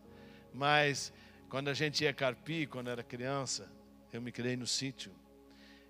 [0.52, 1.12] Mas,
[1.48, 3.70] quando a gente ia carpir, quando era criança,
[4.12, 5.12] eu me criei no sítio.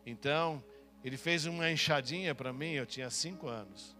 [0.07, 0.63] Então,
[1.03, 3.97] ele fez uma enxadinha para mim, eu tinha cinco anos.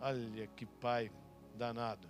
[0.00, 1.10] Olha que pai
[1.54, 2.08] danado.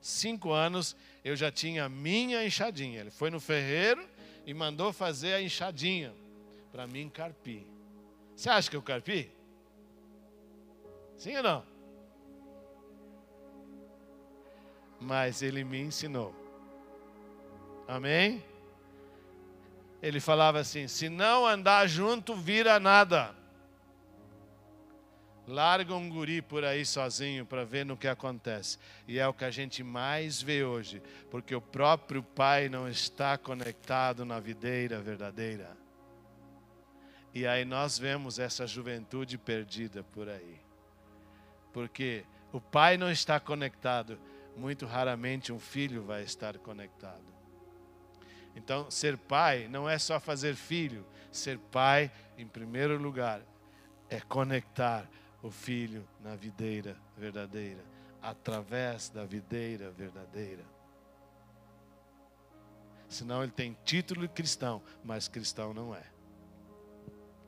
[0.00, 3.00] Cinco anos eu já tinha minha enxadinha.
[3.00, 4.08] Ele foi no ferreiro
[4.46, 6.14] e mandou fazer a enxadinha
[6.70, 7.66] para mim carpir.
[8.34, 9.30] Você acha que eu carpi?
[11.16, 11.77] Sim ou não?
[15.00, 16.34] Mas ele me ensinou.
[17.86, 18.42] Amém?
[20.02, 23.34] ele falava assim: se não andar junto, vira nada.
[25.46, 28.78] Larga um guri por aí sozinho para ver no que acontece.
[29.06, 33.38] E é o que a gente mais vê hoje, porque o próprio pai não está
[33.38, 35.74] conectado na videira verdadeira.
[37.34, 40.60] E aí nós vemos essa juventude perdida por aí.
[41.72, 44.18] Porque o pai não está conectado,
[44.58, 47.24] muito raramente um filho vai estar conectado.
[48.54, 51.06] Então, ser pai não é só fazer filho.
[51.30, 53.40] Ser pai, em primeiro lugar,
[54.10, 55.08] é conectar
[55.42, 57.84] o filho na videira verdadeira,
[58.20, 60.64] através da videira verdadeira.
[63.08, 66.02] Senão ele tem título de cristão, mas cristão não é.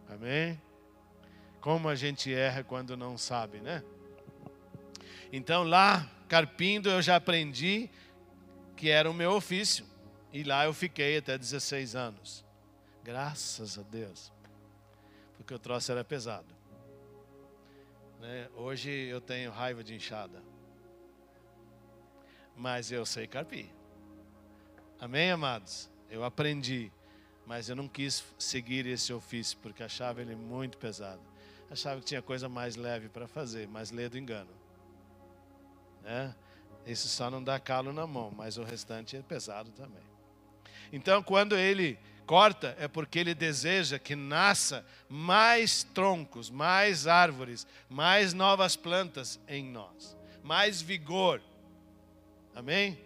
[0.08, 0.60] Amém?
[1.60, 3.82] Como a gente erra quando não sabe, né?
[5.32, 7.90] Então lá, carpindo, eu já aprendi
[8.76, 9.84] que era o meu ofício.
[10.32, 12.44] E lá eu fiquei até 16 anos.
[13.02, 14.32] Graças a Deus.
[15.36, 16.54] Porque o troço era pesado.
[18.20, 18.48] Né?
[18.54, 20.40] Hoje eu tenho raiva de enxada.
[22.54, 23.66] Mas eu sei carpir.
[25.00, 25.90] Amém, amados?
[26.08, 26.92] Eu aprendi.
[27.44, 31.22] Mas eu não quis seguir esse ofício porque achava ele muito pesado.
[31.68, 34.59] Achava que tinha coisa mais leve para fazer, mas lê engano.
[36.02, 36.34] Né?
[36.86, 40.02] Isso só não dá calo na mão, mas o restante é pesado também.
[40.92, 48.32] Então, quando ele corta, é porque ele deseja que nasça mais troncos, mais árvores, mais
[48.32, 51.40] novas plantas em nós, mais vigor.
[52.54, 52.98] Amém?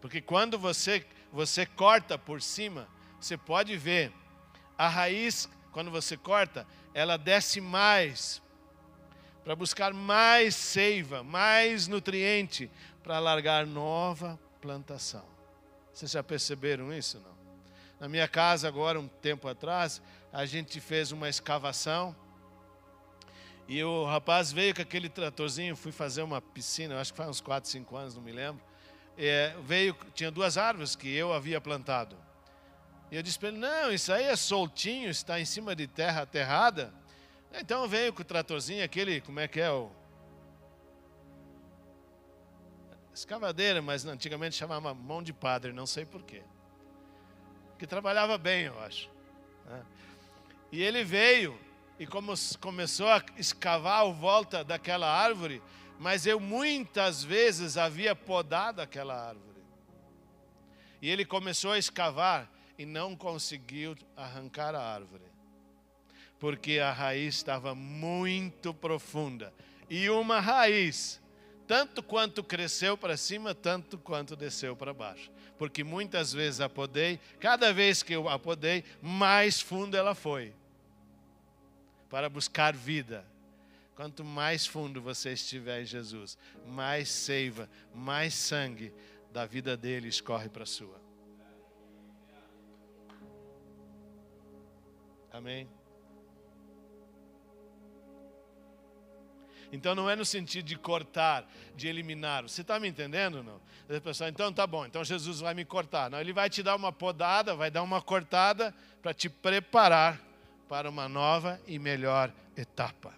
[0.00, 2.88] Porque quando você você corta por cima,
[3.20, 4.12] você pode ver
[4.76, 8.42] a raiz quando você corta, ela desce mais
[9.50, 12.70] para buscar mais seiva, mais nutriente
[13.02, 15.24] para largar nova plantação.
[15.92, 17.18] Vocês já perceberam isso?
[17.18, 17.36] Não?
[17.98, 20.00] Na minha casa, agora, um tempo atrás,
[20.32, 22.14] a gente fez uma escavação.
[23.66, 27.40] E o rapaz veio com aquele tratorzinho, fui fazer uma piscina, acho que faz uns
[27.40, 28.62] 4, 5 anos, não me lembro.
[29.18, 32.16] É, veio, tinha duas árvores que eu havia plantado.
[33.10, 36.22] E eu disse para ele: Não, isso aí é soltinho, está em cima de terra
[36.22, 36.99] aterrada.
[37.52, 39.90] Então veio com o tratorzinho, aquele, como é que é o.
[43.12, 46.42] Escavadeira, mas antigamente chamava mão de padre, não sei porquê
[47.80, 49.08] que trabalhava bem, eu acho.
[49.64, 49.82] Né?
[50.70, 51.58] E ele veio
[51.98, 55.62] e como começou a escavar a volta daquela árvore,
[55.98, 59.64] mas eu muitas vezes havia podado aquela árvore.
[61.00, 65.24] E ele começou a escavar e não conseguiu arrancar a árvore,
[66.40, 69.52] porque a raiz estava muito profunda.
[69.88, 71.20] E uma raiz,
[71.68, 75.30] tanto quanto cresceu para cima, tanto quanto desceu para baixo
[75.60, 80.54] porque muitas vezes a podei, cada vez que eu a podei, mais fundo ela foi
[82.08, 83.26] para buscar vida.
[83.94, 88.90] Quanto mais fundo você estiver em Jesus, mais seiva, mais sangue
[89.30, 90.98] da vida dele escorre para a sua.
[95.30, 95.68] Amém?
[99.72, 102.42] Então não é no sentido de cortar, de eliminar.
[102.42, 103.60] Você está me entendendo não?
[103.88, 106.10] A pessoa, então tá bom, então Jesus vai me cortar.
[106.10, 110.20] Não, ele vai te dar uma podada, vai dar uma cortada para te preparar
[110.68, 113.12] para uma nova e melhor etapa.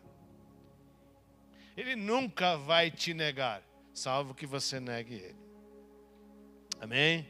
[1.77, 5.43] Ele nunca vai te negar, salvo que você negue ele.
[6.81, 7.29] Amém?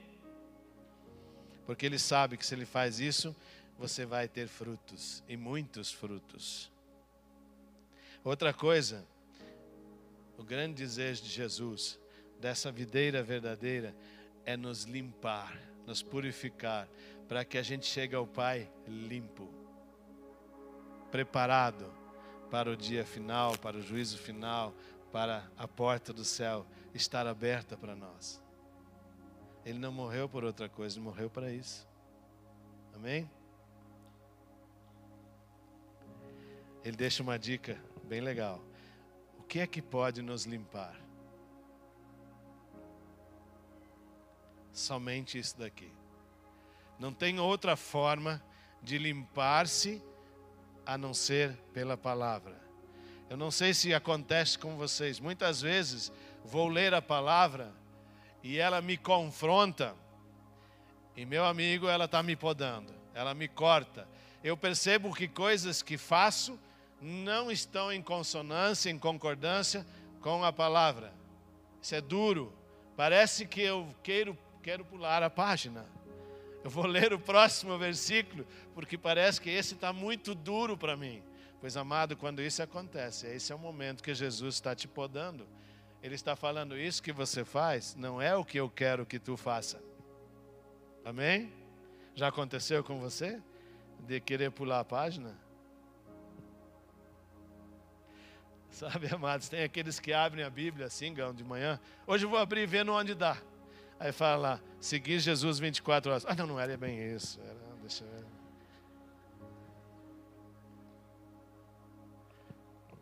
[1.67, 3.35] Porque ele sabe que se ele faz isso,
[3.79, 6.71] você vai ter frutos e muitos frutos.
[8.25, 9.05] Outra coisa,
[10.43, 12.01] o grande desejo de Jesus,
[12.41, 13.95] dessa videira verdadeira,
[14.45, 16.89] é nos limpar, nos purificar,
[17.29, 19.49] para que a gente chegue ao Pai limpo,
[21.13, 21.95] preparado
[22.51, 24.75] para o dia final, para o juízo final,
[25.13, 28.43] para a porta do céu estar aberta para nós.
[29.65, 31.89] Ele não morreu por outra coisa, ele morreu para isso.
[32.93, 33.31] Amém?
[36.85, 38.72] Ele deixa uma dica bem legal.
[39.53, 40.99] Que é que pode nos limpar?
[44.73, 45.93] Somente isso daqui.
[46.99, 48.43] Não tem outra forma
[48.83, 50.03] de limpar-se
[50.87, 52.59] a não ser pela palavra.
[53.29, 55.21] Eu não sei se acontece com vocês.
[55.21, 56.11] Muitas vezes
[56.43, 57.75] vou ler a palavra
[58.43, 59.95] e ela me confronta.
[61.15, 64.09] E meu amigo, ela está me podando, ela me corta.
[64.43, 66.59] Eu percebo que coisas que faço
[67.03, 69.85] não estão em consonância, em concordância
[70.21, 71.13] com a palavra.
[71.83, 72.53] Isso é duro.
[72.97, 75.85] Parece que eu quero, quero pular a página.
[76.63, 81.21] Eu vou ler o próximo versículo, porque parece que esse está muito duro para mim.
[81.61, 85.47] Pois, amado, quando isso acontece, esse é o momento que Jesus está te podando.
[86.01, 89.37] Ele está falando: Isso que você faz não é o que eu quero que tu
[89.37, 89.83] faça.
[91.05, 91.53] Amém?
[92.15, 93.41] Já aconteceu com você?
[94.01, 95.42] De querer pular a página?
[98.83, 101.79] Sabe, amados, tem aqueles que abrem a Bíblia assim, de manhã.
[102.07, 103.37] Hoje eu vou abrir vendo onde dá.
[104.01, 106.25] Aí fala, seguir Jesus 24 horas.
[106.27, 107.39] Ah, não, não era bem isso.
[107.41, 108.25] Era, deixa eu ver.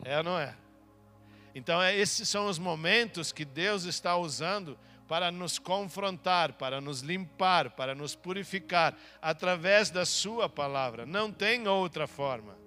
[0.03, 0.57] É ou não é?
[1.55, 7.01] Então, é, esses são os momentos que Deus está usando para nos confrontar, para nos
[7.01, 11.07] limpar, para nos purificar, através da Sua palavra.
[11.07, 12.59] Não tem outra forma.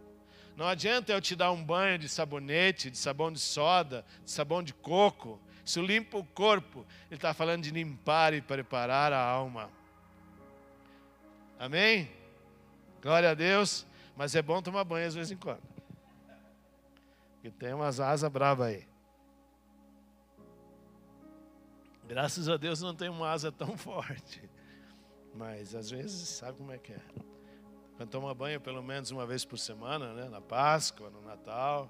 [0.55, 4.61] Não adianta eu te dar um banho de sabonete, de sabão de soda, de sabão
[4.61, 5.39] de coco.
[5.65, 6.85] Isso limpa o corpo.
[7.09, 9.69] Ele está falando de limpar e preparar a alma.
[11.57, 12.11] Amém?
[13.01, 13.85] Glória a Deus.
[14.15, 15.63] Mas é bom tomar banho às vezes em quando.
[17.43, 18.87] E tem umas asas bravas aí.
[22.07, 24.47] Graças a Deus não tem uma asa tão forte.
[25.33, 27.01] Mas às vezes sabe como é que é.
[28.03, 30.27] Quando toma banho pelo menos uma vez por semana, né?
[30.27, 31.89] na Páscoa, no Natal.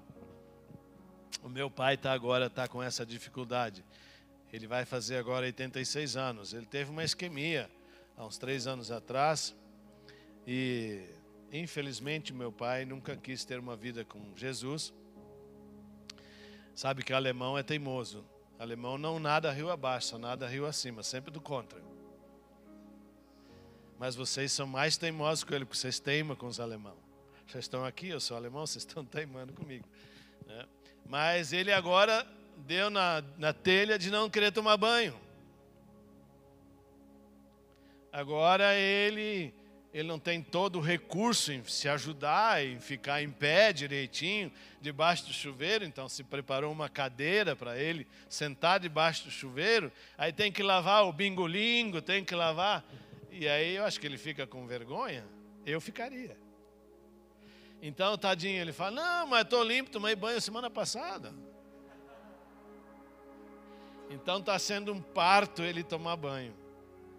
[1.42, 3.84] O meu pai está agora tá com essa dificuldade.
[4.52, 6.54] Ele vai fazer agora 86 anos.
[6.54, 7.68] Ele teve uma isquemia
[8.16, 9.56] há uns três anos atrás.
[10.46, 11.04] E
[11.52, 14.94] infelizmente meu pai nunca quis ter uma vida com Jesus.
[16.76, 18.24] Sabe que alemão é teimoso.
[18.56, 21.82] Alemão não nada rio abaixo, nada rio acima, sempre do contra.
[23.98, 26.98] Mas vocês são mais teimosos com ele, porque vocês teimam com os alemãos.
[27.46, 29.86] Vocês estão aqui, eu sou alemão, vocês estão teimando comigo.
[30.46, 30.66] Né?
[31.06, 32.26] Mas ele agora
[32.58, 35.18] deu na, na telha de não querer tomar banho.
[38.12, 39.52] Agora ele
[39.94, 45.26] ele não tem todo o recurso em se ajudar, em ficar em pé direitinho, debaixo
[45.26, 50.50] do chuveiro, então se preparou uma cadeira para ele sentar debaixo do chuveiro, aí tem
[50.50, 52.84] que lavar o bingolingo, tem que lavar,
[53.36, 55.26] e aí eu acho que ele fica com vergonha,
[55.66, 56.36] eu ficaria.
[57.82, 61.34] Então, tadinho, ele fala: Não, mas estou limpo, tomei banho semana passada.
[64.08, 66.54] Então está sendo um parto ele tomar banho.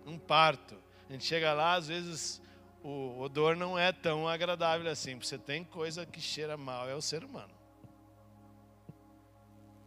[0.05, 0.76] Um parto.
[1.09, 2.41] A gente chega lá, às vezes
[2.82, 5.20] o odor não é tão agradável assim.
[5.20, 7.53] Você tem coisa que cheira mal, é o ser humano.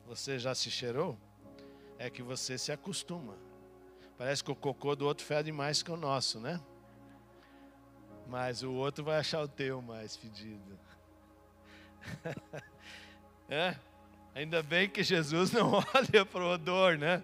[0.07, 1.19] Você já se cheirou?
[1.99, 3.48] É que você se acostuma.
[4.19, 6.61] Parece que o cocô do outro fede mais que o nosso, né?
[8.27, 10.79] Mas o outro vai achar o teu mais fedido.
[13.49, 13.75] é?
[14.35, 17.23] Ainda bem que Jesus não olha para o odor, né?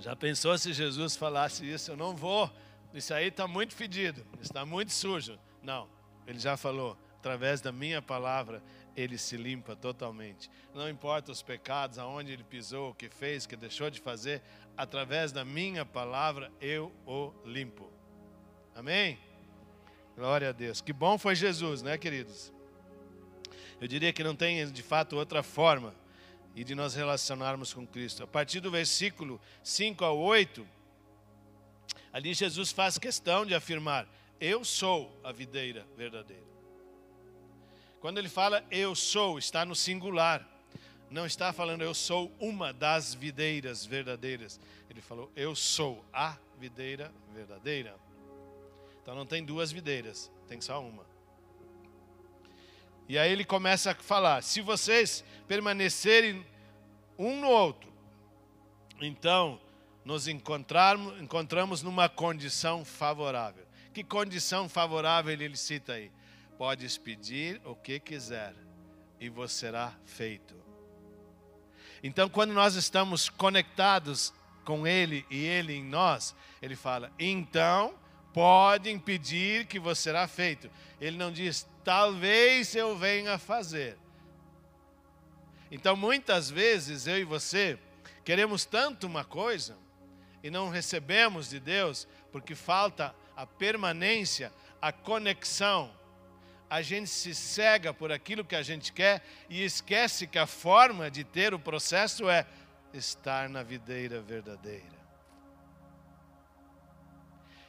[0.00, 1.92] Já pensou se Jesus falasse isso?
[1.92, 2.50] Eu não vou
[2.94, 5.36] isso aí está muito fedido, está muito sujo.
[5.60, 5.88] Não,
[6.28, 8.62] ele já falou, através da minha palavra,
[8.96, 10.50] ele se limpa totalmente.
[10.74, 14.42] Não importa os pecados, aonde ele pisou, o que fez, o que deixou de fazer,
[14.76, 17.90] através da minha palavra eu o limpo.
[18.74, 19.18] Amém?
[20.16, 20.80] Glória a Deus.
[20.80, 22.52] Que bom foi Jesus, né, queridos?
[23.80, 25.94] Eu diria que não tem de fato outra forma
[26.54, 28.22] e de nós relacionarmos com Cristo.
[28.22, 30.66] A partir do versículo 5 ao 8,
[32.12, 34.08] ali Jesus faz questão de afirmar:
[34.40, 36.53] Eu sou a videira verdadeira.
[38.04, 40.46] Quando ele fala eu sou, está no singular.
[41.10, 44.60] Não está falando eu sou uma das videiras verdadeiras.
[44.90, 47.96] Ele falou eu sou a videira verdadeira.
[49.00, 51.06] Então não tem duas videiras, tem só uma.
[53.08, 56.44] E aí ele começa a falar: se vocês permanecerem
[57.18, 57.90] um no outro,
[59.00, 59.58] então
[60.04, 63.64] nos encontrarmos, encontramos numa condição favorável.
[63.94, 66.12] Que condição favorável ele cita aí?
[66.56, 68.54] Podes pedir o que quiser
[69.20, 70.54] e vos será feito.
[72.02, 74.32] Então, quando nós estamos conectados
[74.64, 77.94] com Ele e Ele em nós, Ele fala: então
[78.32, 80.68] podem pedir que vos será feito.
[81.00, 83.96] Ele não diz, talvez eu venha fazer.
[85.70, 87.78] Então, muitas vezes, eu e você
[88.24, 89.76] queremos tanto uma coisa
[90.42, 95.90] e não recebemos de Deus porque falta a permanência, a conexão.
[96.74, 101.08] A gente se cega por aquilo que a gente quer e esquece que a forma
[101.08, 102.44] de ter o processo é
[102.92, 104.98] estar na videira verdadeira.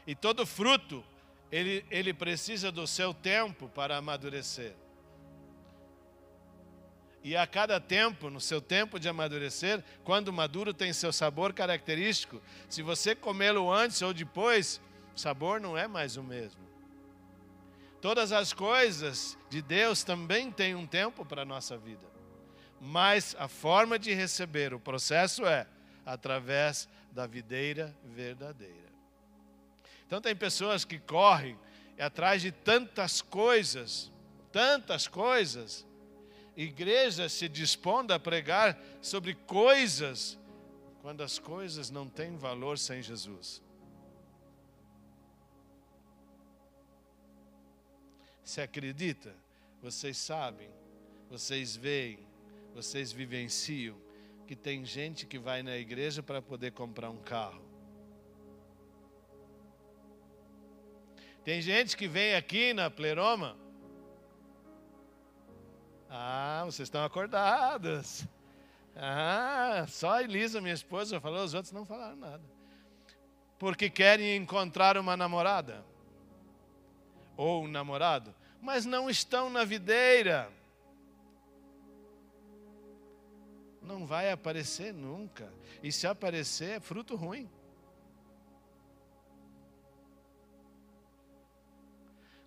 [0.08, 1.06] E todo fruto
[1.52, 4.74] ele, ele precisa do seu tempo para amadurecer.
[7.24, 12.42] E a cada tempo, no seu tempo de amadurecer, quando maduro tem seu sabor característico.
[12.68, 14.82] Se você comê-lo antes ou depois,
[15.16, 16.75] o sabor não é mais o mesmo.
[18.02, 22.06] Todas as coisas de Deus também têm um tempo para a nossa vida.
[22.80, 25.68] Mas a forma de receber o processo é
[26.06, 28.94] através da videira verdadeira.
[30.06, 31.58] Então tem pessoas que correm
[32.00, 34.12] atrás de tantas coisas,
[34.52, 35.86] tantas coisas.
[36.56, 40.38] Igrejas se dispondo a pregar sobre coisas,
[41.02, 43.62] quando as coisas não têm valor sem Jesus.
[48.46, 49.36] Se acredita,
[49.82, 50.70] vocês sabem,
[51.28, 52.20] vocês veem,
[52.76, 53.98] vocês vivenciam
[54.46, 57.66] que tem gente que vai na igreja para poder comprar um carro.
[61.44, 63.58] Tem gente que vem aqui na pleroma.
[66.08, 68.28] Ah, vocês estão acordados.
[68.96, 72.44] Ah, só a Elisa, minha esposa, falou, os outros não falaram nada.
[73.58, 75.84] Porque querem encontrar uma namorada.
[77.38, 78.34] Ou um namorado.
[78.62, 80.52] Mas não estão na videira.
[83.82, 85.52] Não vai aparecer nunca.
[85.84, 87.50] E se aparecer, é fruto ruim.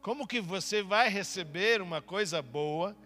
[0.01, 2.97] Como que você vai receber uma coisa boa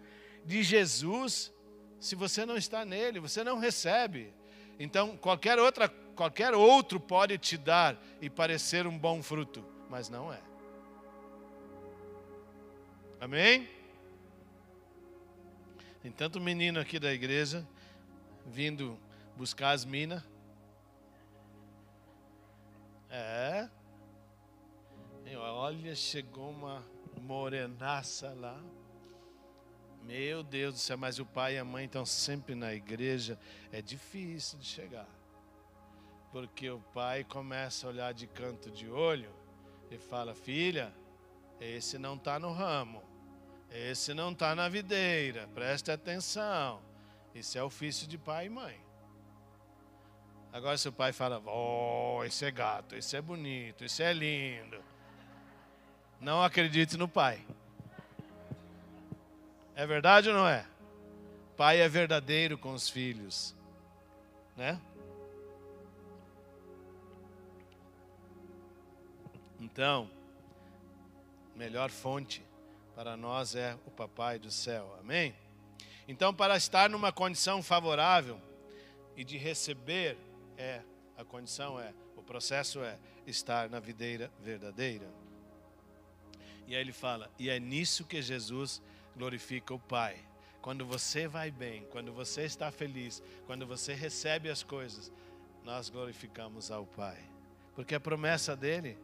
[0.45, 1.51] de Jesus
[1.99, 3.19] se você não está nele?
[3.19, 4.33] Você não recebe.
[4.79, 10.31] Então, qualquer outra, qualquer outro pode te dar e parecer um bom fruto, mas não
[10.31, 10.52] é.
[13.23, 13.69] Amém?
[16.01, 17.65] Tem tanto menino aqui da igreja
[18.45, 18.99] vindo
[19.37, 20.21] buscar as minas.
[23.09, 23.69] É.
[25.37, 26.83] Olha, chegou uma
[27.21, 28.61] morenaça lá.
[30.01, 33.39] Meu Deus do céu, mas o pai e a mãe estão sempre na igreja.
[33.71, 35.07] É difícil de chegar.
[36.29, 39.33] Porque o pai começa a olhar de canto de olho
[39.89, 40.93] e fala: Filha,
[41.61, 43.12] esse não está no ramo.
[43.73, 45.49] Esse não está na videira.
[45.55, 46.79] Preste atenção.
[47.33, 48.79] Isso é ofício de pai e mãe.
[50.51, 54.79] Agora, se o pai fala: Oh, esse é gato, esse é bonito, esse é lindo.
[56.21, 57.43] Não acredite no pai.
[59.75, 60.67] É verdade ou não é?
[61.57, 63.55] Pai é verdadeiro com os filhos,
[64.55, 64.79] né?
[69.59, 70.07] Então,
[71.55, 72.43] melhor fonte
[72.95, 74.95] para nós é o Papai do céu.
[74.99, 75.35] Amém?
[76.07, 78.39] Então, para estar numa condição favorável
[79.15, 80.17] e de receber
[80.57, 80.81] é
[81.17, 85.07] a condição é, o processo é estar na videira verdadeira.
[86.67, 88.81] E aí ele fala: e é nisso que Jesus
[89.15, 90.17] glorifica o Pai.
[90.61, 95.11] Quando você vai bem, quando você está feliz, quando você recebe as coisas,
[95.63, 97.17] nós glorificamos ao Pai.
[97.75, 98.97] Porque a promessa dele.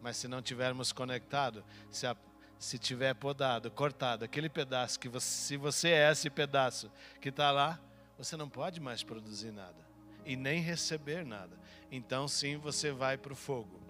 [0.00, 2.16] Mas se não tivermos conectado, se, a,
[2.58, 6.90] se tiver podado, cortado, aquele pedaço que você, se você é esse pedaço
[7.20, 7.80] que está lá,
[8.16, 9.86] você não pode mais produzir nada
[10.24, 11.56] e nem receber nada.
[11.90, 13.88] Então sim você vai para o fogo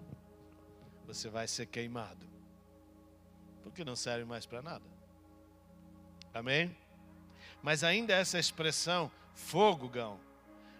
[1.09, 2.23] você vai ser queimado.
[3.63, 4.85] Porque não serve mais para nada.
[6.31, 6.75] Amém?
[7.63, 10.19] Mas ainda essa expressão, fogo, Gão,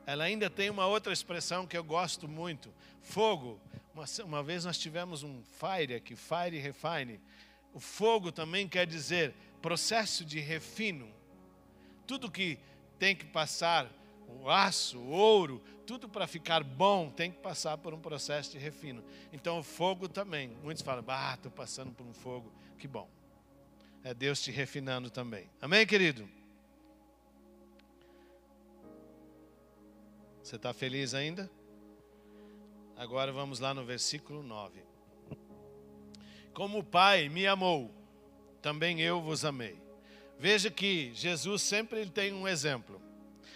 [0.05, 2.71] ela ainda tem uma outra expressão que eu gosto muito.
[3.01, 3.59] Fogo.
[3.99, 7.19] Uma, uma vez nós tivemos um fire aqui, fire refine.
[7.73, 11.11] O fogo também quer dizer processo de refino.
[12.07, 12.57] Tudo que
[12.97, 13.91] tem que passar,
[14.25, 18.57] o aço, o ouro, tudo para ficar bom tem que passar por um processo de
[18.57, 19.03] refino.
[19.33, 20.47] Então o fogo também.
[20.63, 22.49] Muitos falam, ah, estou passando por um fogo.
[22.77, 23.09] Que bom.
[24.01, 25.49] É Deus te refinando também.
[25.61, 26.29] Amém, querido?
[30.41, 31.51] Você está feliz ainda?
[32.99, 34.81] Agora vamos lá no versículo 9.
[36.53, 37.89] Como o Pai me amou,
[38.61, 39.81] também eu vos amei.
[40.37, 43.01] Veja que Jesus sempre tem um exemplo.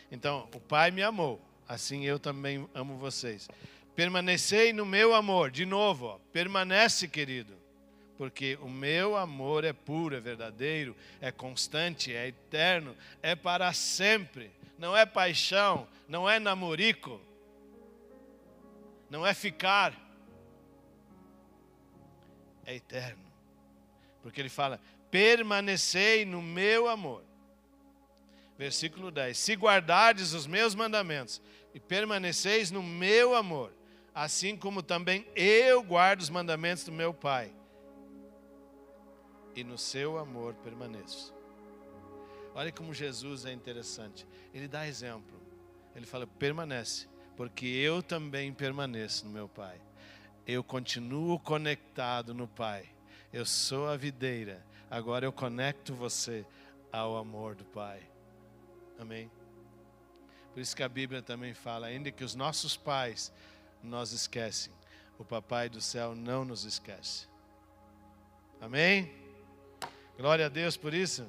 [0.10, 3.50] Então, o Pai me amou, assim eu também amo vocês.
[3.94, 5.52] Permanecei no meu amor.
[5.52, 7.54] De novo, ó, permanece, querido.
[8.18, 14.52] Porque o meu amor é puro, é verdadeiro, é constante, é eterno, é para sempre.
[14.80, 17.20] Não é paixão, não é namorico,
[19.14, 19.94] não é ficar,
[22.66, 23.24] é eterno.
[24.24, 27.24] Porque ele fala: permanecei no meu amor.
[28.58, 31.40] Versículo 10: Se guardardes os meus mandamentos
[31.76, 33.72] e permaneceis no meu amor,
[34.16, 37.54] assim como também eu guardo os mandamentos do meu Pai,
[39.56, 41.32] e no seu amor permaneço.
[42.56, 44.26] Olha como Jesus é interessante.
[44.52, 45.40] Ele dá exemplo.
[45.96, 49.80] Ele fala: permanece, porque eu também permaneço no meu Pai.
[50.46, 52.90] Eu continuo conectado no Pai.
[53.32, 54.64] Eu sou a videira
[54.94, 56.46] Agora eu conecto você
[56.92, 58.00] ao amor do Pai.
[59.00, 59.28] Amém?
[60.54, 63.34] Por isso que a Bíblia também fala, ainda que os nossos pais
[63.82, 64.72] nos esquecem,
[65.18, 67.28] o Papai do céu não nos esquece.
[68.62, 69.12] Amém?
[70.16, 71.26] Glória a Deus por isso.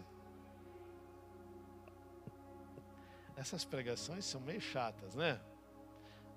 [3.35, 5.41] Essas pregações são meio chatas, né?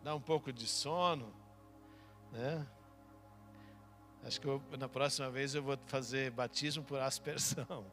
[0.03, 1.33] Dá um pouco de sono,
[2.31, 2.65] né?
[4.23, 7.85] Acho que eu, na próxima vez eu vou fazer batismo por aspersão.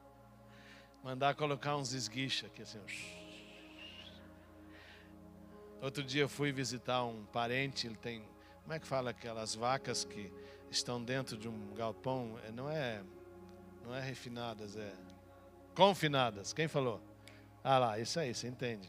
[1.02, 2.80] Mandar colocar uns esguichos aqui assim.
[5.80, 8.26] Outro dia eu fui visitar um parente, ele tem,
[8.62, 10.32] como é que fala aquelas vacas que
[10.70, 13.02] estão dentro de um galpão, é, não é
[13.84, 14.92] não é refinadas, é
[15.74, 16.52] confinadas.
[16.52, 17.02] Quem falou?
[17.62, 18.88] Ah lá, isso aí, você entende.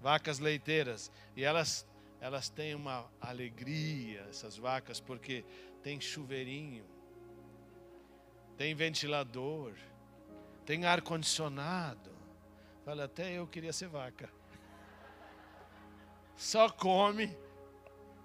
[0.00, 1.86] Vacas leiteiras e elas
[2.20, 5.44] elas têm uma alegria essas vacas porque
[5.82, 6.84] tem chuveirinho,
[8.56, 9.74] tem ventilador,
[10.64, 12.12] tem ar condicionado.
[12.84, 14.30] Fala, até eu queria ser vaca.
[16.36, 17.36] Só come,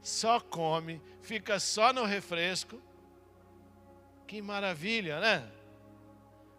[0.02, 2.82] só come, fica só no refresco.
[4.28, 5.52] Que maravilha, né?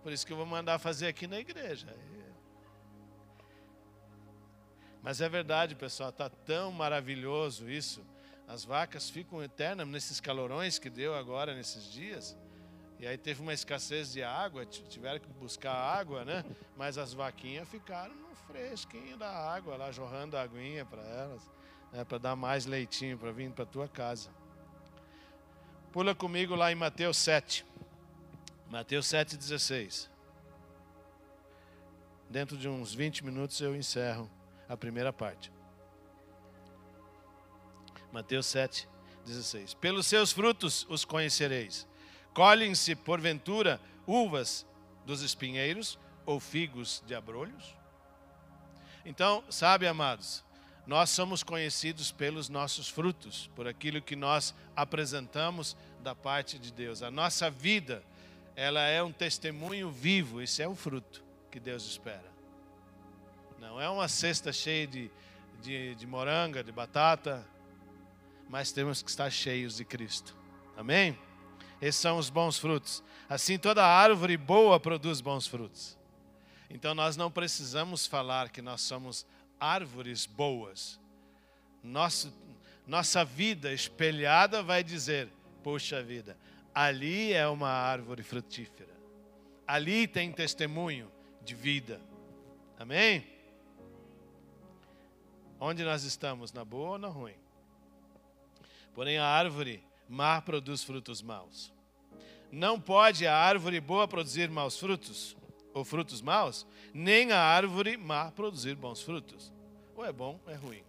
[0.03, 1.87] Por isso que eu vou mandar fazer aqui na igreja.
[5.03, 8.05] Mas é verdade, pessoal, está tão maravilhoso isso.
[8.47, 12.37] As vacas ficam eternas nesses calorões que deu agora nesses dias.
[12.99, 16.45] E aí teve uma escassez de água, tiveram que buscar água, né?
[16.77, 21.49] Mas as vaquinhas ficaram no fresquinho da água, lá jorrando a aguinha para elas,
[21.93, 22.05] né?
[22.05, 24.29] para dar mais leitinho para vir para tua casa.
[25.93, 27.65] Pula comigo lá em Mateus 7.
[28.69, 30.09] Mateus 7,16.
[32.29, 34.31] Dentro de uns 20 minutos eu encerro
[34.71, 35.53] a primeira parte.
[38.13, 38.89] Mateus 7,
[39.27, 39.75] 16.
[39.75, 41.89] Pelos seus frutos os conhecereis.
[42.33, 44.65] Colhem-se, porventura, uvas
[45.05, 47.75] dos espinheiros ou figos de abrolhos?
[49.05, 50.45] Então, sabe, amados,
[50.87, 57.03] nós somos conhecidos pelos nossos frutos, por aquilo que nós apresentamos da parte de Deus.
[57.03, 58.05] A nossa vida,
[58.55, 62.30] ela é um testemunho vivo, isso é o fruto que Deus espera.
[63.61, 65.11] Não é uma cesta cheia de,
[65.61, 67.47] de, de moranga, de batata,
[68.49, 70.35] mas temos que estar cheios de Cristo.
[70.79, 71.19] Amém?
[71.79, 73.05] Esses são os bons frutos.
[73.29, 75.99] Assim, toda árvore boa produz bons frutos.
[76.71, 79.27] Então, nós não precisamos falar que nós somos
[79.61, 80.99] árvores boas.
[81.85, 82.33] Nosso,
[82.87, 85.29] nossa vida espelhada vai dizer:
[85.63, 86.35] Poxa vida,
[86.75, 88.95] ali é uma árvore frutífera.
[89.67, 91.13] Ali tem testemunho
[91.45, 92.01] de vida.
[92.79, 93.40] Amém?
[95.61, 96.53] Onde nós estamos?
[96.53, 97.35] Na boa ou na ruim?
[98.95, 101.71] Porém, a árvore má produz frutos maus.
[102.51, 105.37] Não pode a árvore boa produzir maus frutos,
[105.73, 109.53] ou frutos maus, nem a árvore má produzir bons frutos.
[109.95, 110.83] Ou é bom ou é ruim.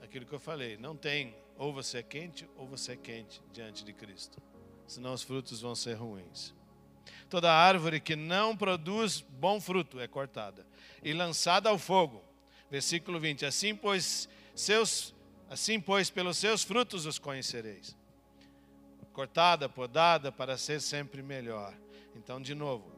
[0.00, 3.84] Aquilo que eu falei, não tem ou você é quente ou você é quente diante
[3.84, 4.40] de Cristo.
[4.86, 6.54] Senão os frutos vão ser ruins.
[7.28, 10.66] toda árvore que não produz bom fruto é cortada
[11.02, 12.22] e lançada ao fogo.
[12.72, 13.44] Versículo 20.
[13.44, 15.14] Assim pois seus
[15.50, 17.94] assim pois pelos seus frutos os conhecereis.
[19.12, 21.76] Cortada, podada para ser sempre melhor.
[22.16, 22.90] Então de novo,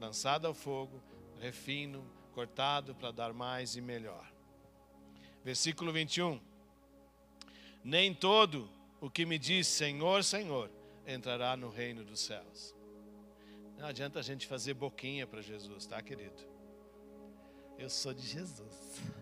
[0.00, 1.00] lançada ao fogo,
[1.38, 4.28] refino, cortado para dar mais e melhor.
[5.44, 6.40] Versículo 21.
[7.84, 8.68] Nem todo
[9.00, 10.68] o que me diz Senhor, Senhor
[11.06, 12.74] entrará no reino dos céus.
[13.78, 16.42] Não adianta a gente fazer boquinha para Jesus, tá, querido?
[17.78, 19.19] Eu sou de Jesus.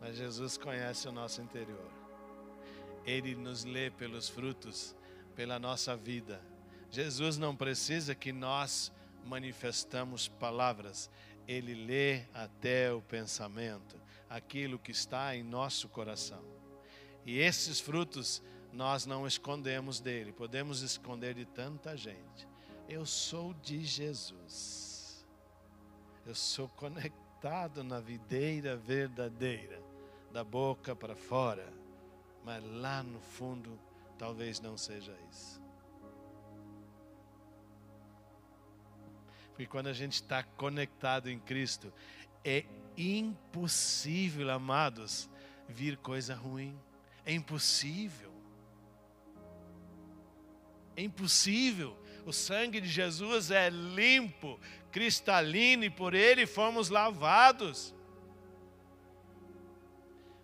[0.00, 1.90] Mas Jesus conhece o nosso interior.
[3.04, 4.94] Ele nos lê pelos frutos,
[5.34, 6.40] pela nossa vida.
[6.90, 8.92] Jesus não precisa que nós
[9.26, 11.10] manifestamos palavras.
[11.46, 13.96] Ele lê até o pensamento,
[14.28, 16.42] aquilo que está em nosso coração.
[17.24, 18.42] E esses frutos
[18.72, 22.48] nós não escondemos dele, podemos esconder de tanta gente.
[22.88, 25.26] Eu sou de Jesus.
[26.26, 29.82] Eu sou conectado na videira verdadeira,
[30.30, 31.72] da boca para fora.
[32.44, 33.78] Mas lá no fundo,
[34.18, 35.60] talvez não seja isso.
[39.50, 41.92] Porque quando a gente está conectado em Cristo,
[42.44, 42.64] é
[42.96, 45.28] impossível, amados,
[45.68, 46.78] vir coisa ruim.
[47.26, 48.32] É impossível.
[50.96, 51.96] É impossível.
[52.24, 54.58] O sangue de Jesus é limpo,
[54.90, 57.94] cristalino e por ele fomos lavados.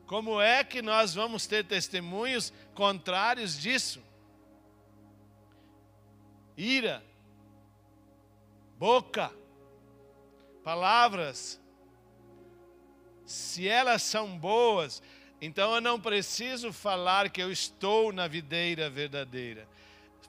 [0.06, 4.02] Como é que nós vamos ter testemunhos contrários disso?
[6.56, 7.04] Ira,
[8.78, 9.32] boca,
[10.62, 11.60] palavras,
[13.24, 15.02] se elas são boas,
[15.40, 19.68] então eu não preciso falar que eu estou na videira verdadeira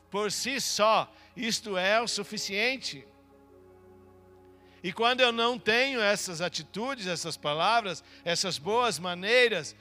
[0.09, 3.05] por si só, isto é o suficiente.
[4.83, 9.75] E quando eu não tenho essas atitudes, essas palavras, essas boas maneiras,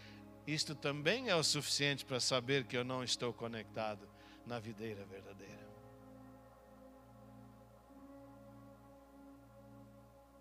[0.47, 4.09] isto também é o suficiente para saber que eu não estou conectado
[4.47, 5.67] na videira verdadeira.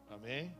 [0.09, 0.55] Amém?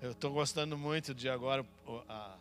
[0.00, 1.64] Eu estou gostando muito de agora
[2.08, 2.36] a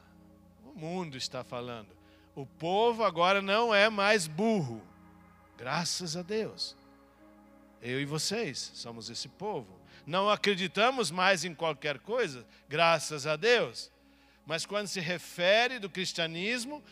[0.74, 1.90] o mundo está falando.
[2.36, 4.82] O povo agora não é mais burro.
[5.58, 6.76] Graças a Deus.
[7.82, 9.80] Eu e vocês somos esse povo.
[10.06, 13.92] Não acreditamos mais em qualquer coisa, graças a Deus.
[14.46, 16.84] Mas quando se refere do cristianismo,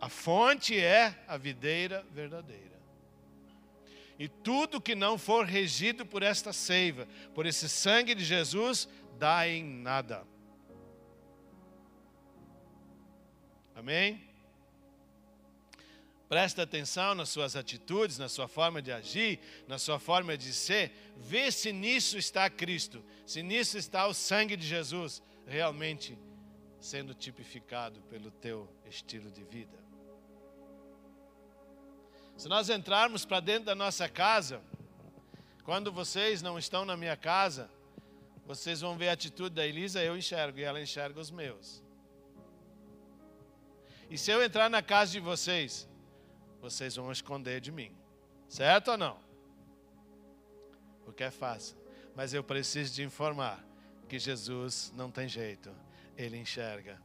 [0.00, 2.78] a fonte é a videira verdadeira.
[4.18, 9.48] E tudo que não for regido por esta seiva, por esse sangue de Jesus, dá
[9.48, 10.24] em nada.
[13.74, 14.29] Amém?
[16.30, 20.92] Presta atenção nas suas atitudes, na sua forma de agir, na sua forma de ser.
[21.16, 26.16] Vê se nisso está Cristo, se nisso está o sangue de Jesus realmente
[26.78, 29.76] sendo tipificado pelo teu estilo de vida.
[32.36, 34.62] Se nós entrarmos para dentro da nossa casa,
[35.64, 37.68] quando vocês não estão na minha casa,
[38.46, 41.82] vocês vão ver a atitude da Elisa, eu enxergo e ela enxerga os meus.
[44.08, 45.89] E se eu entrar na casa de vocês,
[46.60, 47.94] vocês vão esconder de mim.
[48.48, 49.18] Certo ou não?
[51.04, 51.76] Porque é fácil.
[52.14, 53.64] Mas eu preciso de informar
[54.08, 55.70] que Jesus não tem jeito.
[56.16, 57.00] Ele enxerga.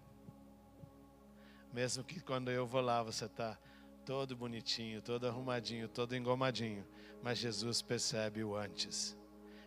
[1.71, 3.57] Mesmo que quando eu vou lá, você está
[4.05, 6.85] todo bonitinho, todo arrumadinho, todo engomadinho.
[7.21, 9.17] Mas Jesus percebe o antes.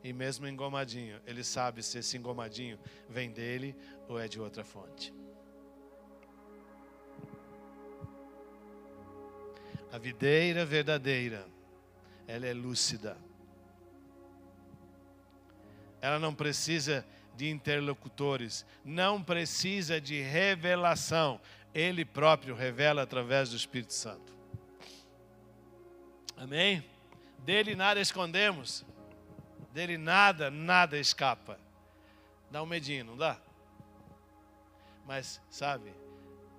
[0.03, 2.79] E mesmo engomadinho, ele sabe se esse engomadinho
[3.09, 3.75] vem dele
[4.09, 5.13] ou é de outra fonte.
[9.91, 11.47] A videira verdadeira,
[12.27, 13.17] ela é lúcida.
[16.01, 21.41] Ela não precisa de interlocutores, não precisa de revelação.
[21.75, 24.37] Ele próprio revela através do Espírito Santo.
[26.37, 26.85] Amém?
[27.39, 28.85] Dele nada escondemos.
[29.73, 31.59] Dele nada, nada escapa.
[32.51, 33.39] Dá um medinho, não dá?
[35.07, 35.93] Mas, sabe,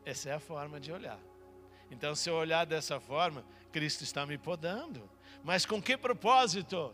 [0.06, 1.20] essa é a forma de olhar.
[1.92, 5.10] Então, se eu olhar dessa forma, Cristo está me podando.
[5.44, 6.94] Mas com que propósito?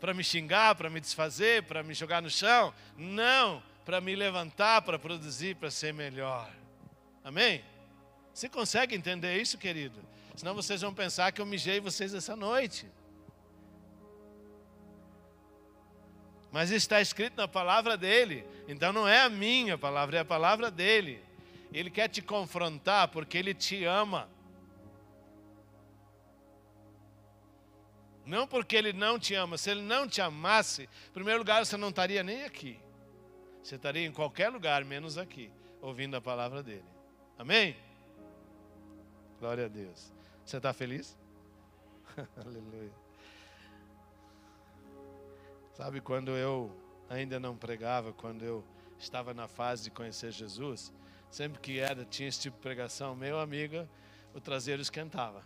[0.00, 2.74] Para me xingar, para me desfazer, para me jogar no chão?
[2.96, 6.50] Não, para me levantar, para produzir, para ser melhor.
[7.22, 7.64] Amém?
[8.32, 9.98] Você consegue entender isso, querido?
[10.34, 12.86] Senão vocês vão pensar que eu mijei vocês essa noite.
[16.50, 18.46] Mas está escrito na palavra dele.
[18.68, 21.22] Então não é a minha palavra, é a palavra dele.
[21.74, 24.28] Ele quer te confrontar porque Ele te ama.
[28.24, 29.58] Não porque ele não te ama.
[29.58, 32.80] Se ele não te amasse, em primeiro lugar, você não estaria nem aqui.
[33.62, 35.50] Você estaria em qualquer lugar, menos aqui,
[35.80, 36.84] ouvindo a palavra dele.
[37.38, 37.76] Amém?
[39.38, 40.12] Glória a Deus.
[40.44, 41.16] Você está feliz?
[42.36, 42.92] Aleluia.
[45.74, 46.74] Sabe, quando eu
[47.10, 48.64] ainda não pregava, quando eu
[48.98, 50.92] estava na fase de conhecer Jesus,
[51.34, 53.88] sempre que era, tinha esse tipo de pregação, meu amigo,
[54.32, 55.42] o traseiro esquentava.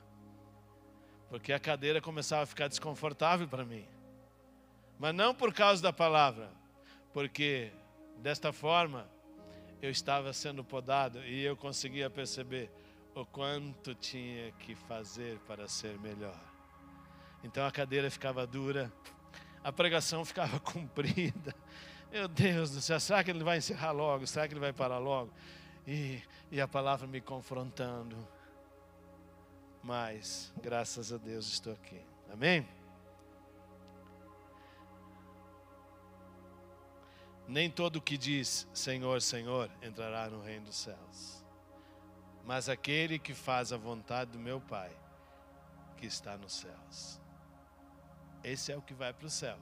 [1.30, 3.86] Porque a cadeira começava a ficar desconfortável para mim.
[4.98, 6.50] Mas não por causa da palavra,
[7.14, 7.72] porque
[8.18, 9.08] desta forma
[9.80, 12.70] eu estava sendo podado e eu conseguia perceber
[13.14, 16.38] o quanto tinha que fazer para ser melhor.
[17.42, 18.92] Então a cadeira ficava dura,
[19.64, 21.54] a pregação ficava comprida.
[22.12, 24.26] Meu Deus do céu, será que ele vai encerrar logo?
[24.26, 25.32] Será que ele vai parar logo?
[25.90, 28.14] E, e a palavra me confrontando.
[29.82, 32.04] Mas, graças a Deus, estou aqui.
[32.30, 32.68] Amém?
[37.46, 41.42] Nem todo que diz Senhor, Senhor entrará no reino dos céus,
[42.44, 44.94] mas aquele que faz a vontade do meu Pai,
[45.96, 47.18] que está nos céus.
[48.44, 49.58] Esse é o que vai para o céu.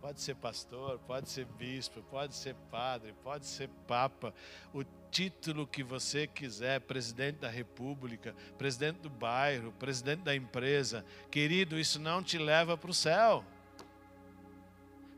[0.00, 4.32] Pode ser pastor, pode ser bispo, pode ser padre, pode ser papa,
[4.72, 11.04] o título que você quiser, presidente da república, presidente do bairro, presidente da empresa.
[11.30, 13.44] Querido, isso não te leva para o céu.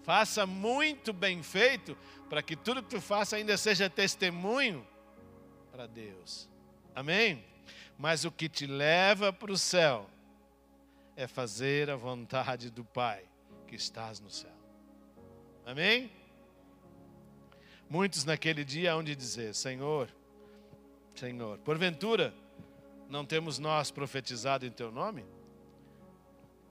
[0.02, 1.96] Faça muito bem feito
[2.30, 4.86] para que tudo que tu faça ainda seja testemunho
[5.70, 6.48] para Deus.
[6.94, 7.44] Amém?
[7.98, 10.08] Mas o que te leva para o céu
[11.14, 13.24] é fazer a vontade do Pai
[13.66, 14.59] que estás no céu.
[15.64, 16.10] Amém?
[17.88, 20.08] Muitos naquele dia hão de dizer: Senhor,
[21.14, 22.34] Senhor, porventura
[23.08, 25.24] não temos nós profetizado em teu nome?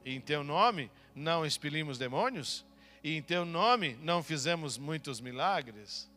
[0.06, 2.66] E em teu nome não expelimos demônios?
[3.04, 6.10] E em teu nome não fizemos muitos milagres?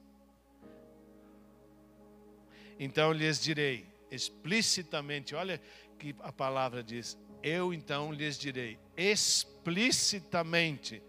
[2.78, 5.60] Então lhes direi explicitamente, olha
[5.98, 11.02] que a palavra diz: eu então lhes direi explicitamente,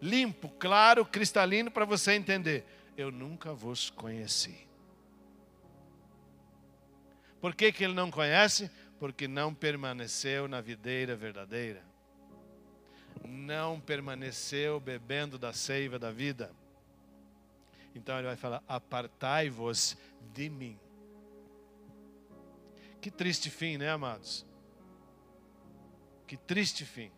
[0.00, 2.64] limpo, claro, cristalino, para você entender:
[2.96, 4.66] eu nunca vos conheci.
[7.40, 8.70] Por que, que ele não conhece?
[8.98, 11.82] Porque não permaneceu na videira verdadeira,
[13.24, 16.50] não permaneceu bebendo da seiva da vida.
[17.94, 19.96] Então ele vai falar: apartai-vos
[20.32, 20.78] de mim.
[23.00, 24.44] Que triste fim, né, amados?
[26.26, 27.12] Que triste fim.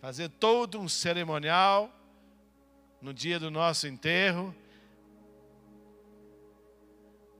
[0.00, 1.90] Fazer todo um cerimonial
[3.02, 4.54] no dia do nosso enterro.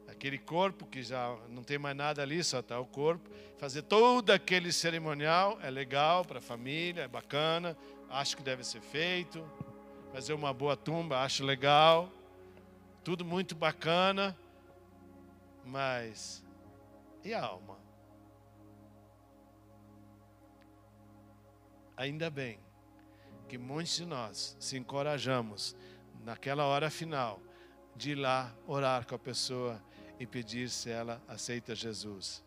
[0.06, 3.30] Aquele corpo que já não tem mais nada ali, só está o corpo.
[3.56, 7.74] Fazer todo aquele cerimonial é legal para a família, é bacana,
[8.10, 9.42] acho que deve ser feito.
[10.12, 12.12] Fazer uma boa tumba, acho legal.
[13.02, 14.36] Tudo muito bacana.
[15.64, 16.44] Mas
[17.24, 17.79] e a alma?
[22.00, 22.58] Ainda bem
[23.46, 25.76] que muitos de nós se encorajamos
[26.24, 27.38] naquela hora final
[27.94, 29.78] de ir lá orar com a pessoa
[30.18, 32.42] e pedir se ela aceita Jesus.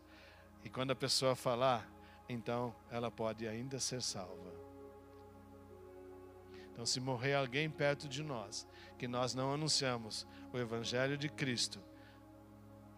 [0.64, 1.88] E quando a pessoa falar,
[2.28, 4.52] então ela pode ainda ser salva.
[6.72, 11.80] Então, se morrer alguém perto de nós, que nós não anunciamos o Evangelho de Cristo,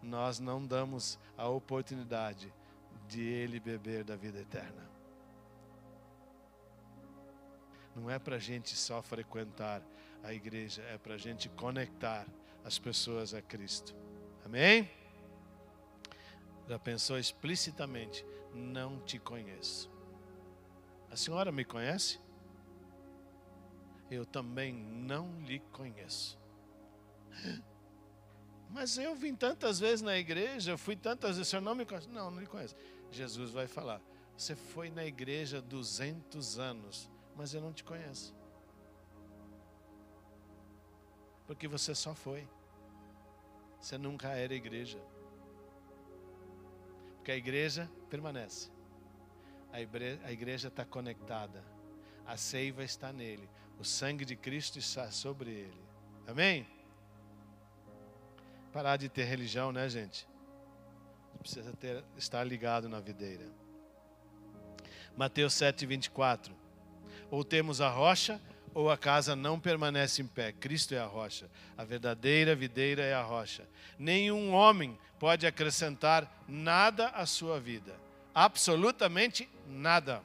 [0.02, 2.50] nós não damos a oportunidade
[3.06, 4.95] de ele beber da vida eterna.
[7.96, 9.82] Não é para a gente só frequentar
[10.22, 12.26] a igreja, é para a gente conectar
[12.62, 13.96] as pessoas a Cristo.
[14.44, 14.90] Amém?
[16.68, 18.22] Já pensou explicitamente:
[18.52, 19.90] não te conheço.
[21.10, 22.20] A senhora me conhece?
[24.10, 26.38] Eu também não lhe conheço.
[28.68, 31.86] Mas eu vim tantas vezes na igreja, eu fui tantas vezes, o senhor não me
[31.86, 32.08] conhece?
[32.10, 32.76] Não, não lhe conheço.
[33.10, 34.02] Jesus vai falar:
[34.36, 38.34] você foi na igreja 200 anos, mas eu não te conheço.
[41.46, 42.48] Porque você só foi.
[43.80, 44.98] Você nunca era igreja.
[47.16, 48.70] Porque a igreja permanece.
[49.72, 51.62] A igreja está conectada.
[52.26, 53.48] A seiva está nele.
[53.78, 55.86] O sangue de Cristo está sobre ele.
[56.26, 56.66] Amém?
[58.72, 60.26] Parar de ter religião, né, gente?
[61.38, 63.46] Precisa ter, estar ligado na videira.
[65.16, 66.65] Mateus 7, 24.
[67.30, 68.40] Ou temos a rocha,
[68.76, 70.52] ou a casa não permanece em pé.
[70.52, 71.50] Cristo é a rocha.
[71.78, 73.66] A verdadeira videira é a rocha.
[73.98, 77.98] Nenhum homem pode acrescentar nada à sua vida.
[78.34, 80.22] Absolutamente nada.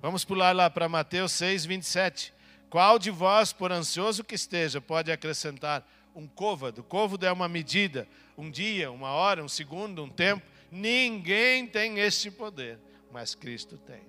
[0.00, 2.32] Vamos pular lá para Mateus 6, 27.
[2.70, 6.82] Qual de vós, por ansioso que esteja, pode acrescentar um côvado?
[6.82, 8.08] Côvado é uma medida,
[8.38, 10.46] um dia, uma hora, um segundo, um tempo.
[10.70, 12.78] Ninguém tem este poder,
[13.12, 14.00] mas Cristo tem.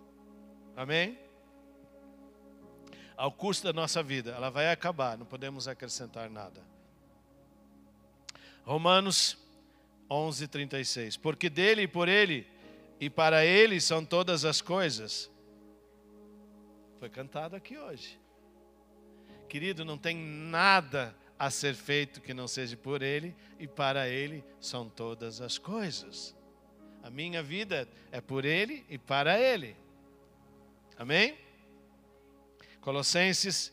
[0.78, 1.18] Amém?
[3.22, 6.60] Ao custo da nossa vida, ela vai acabar, não podemos acrescentar nada.
[8.64, 9.38] Romanos
[10.10, 11.18] 11, 36.
[11.18, 12.48] Porque dele e por ele
[13.00, 15.30] e para ele são todas as coisas.
[16.98, 18.20] Foi cantado aqui hoje.
[19.48, 24.44] Querido, não tem nada a ser feito que não seja por ele e para ele
[24.60, 26.36] são todas as coisas.
[27.04, 29.78] A minha vida é por ele e para ele.
[30.98, 31.51] Amém?
[32.82, 33.72] Colossenses,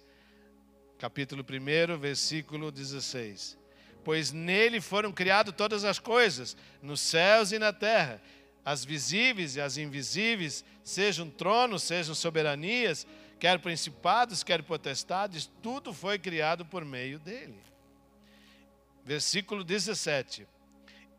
[0.98, 3.58] capítulo 1, versículo 16
[4.08, 8.22] pois nele foram criadas todas as coisas, nos céus e na terra,
[8.64, 13.06] as visíveis e as invisíveis, sejam tronos, sejam soberanias,
[13.38, 17.60] quer principados, quer potestades, tudo foi criado por meio dele.
[19.04, 20.48] Versículo 17.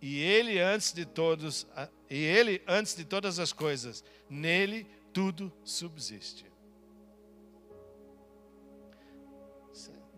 [0.02, 1.68] E ele antes de todos,
[2.10, 6.49] e ele antes de todas as coisas, nele tudo subsiste.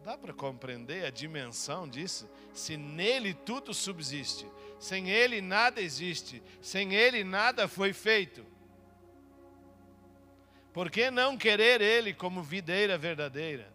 [0.04, 2.28] Dá para compreender a dimensão disso?
[2.54, 4.48] Se nele tudo subsiste,
[4.80, 8.44] sem ele nada existe, sem ele nada foi feito.
[10.74, 13.72] Por que não querer ele como videira verdadeira?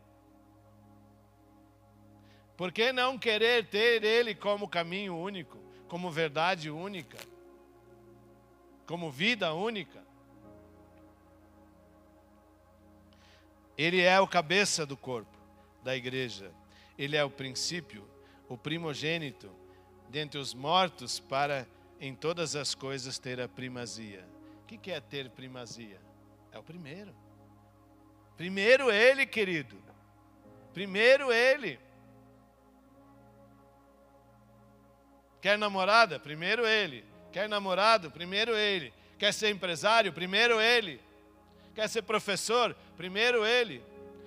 [2.57, 7.19] Por que não querer ter ele como caminho único, como verdade única,
[8.85, 10.03] como vida única?
[13.79, 15.36] Ele é o cabeça do corpo
[15.87, 16.51] da igreja.
[16.99, 18.05] Ele é o princípio,
[18.49, 19.49] o primogênito
[20.09, 21.65] dentre os mortos para
[22.01, 24.27] em todas as coisas ter a primazia.
[24.63, 26.01] O que é ter primazia?
[26.51, 27.15] É o primeiro.
[28.37, 29.77] Primeiro ele, querido.
[30.75, 31.79] Primeiro ele.
[35.41, 36.19] Quer namorada?
[36.19, 37.05] Primeiro ele.
[37.33, 38.11] Quer namorado?
[38.11, 38.93] Primeiro ele.
[39.19, 40.13] Quer ser empresário?
[40.13, 41.01] Primeiro ele.
[41.77, 42.75] Quer ser professor?
[42.97, 43.83] Primeiro ele.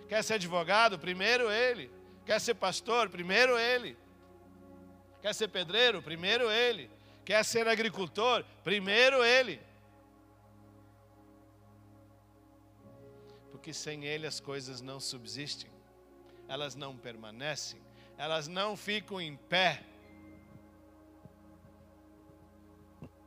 [0.09, 0.99] Quer ser advogado?
[0.99, 1.89] Primeiro ele.
[2.25, 3.09] Quer ser pastor?
[3.09, 3.95] Primeiro ele.
[5.21, 6.01] Quer ser pedreiro?
[6.01, 6.89] Primeiro ele.
[7.23, 8.43] Quer ser agricultor?
[8.63, 9.61] Primeiro ele.
[13.51, 15.69] Porque sem ele as coisas não subsistem,
[16.47, 17.79] elas não permanecem,
[18.17, 19.83] elas não ficam em pé.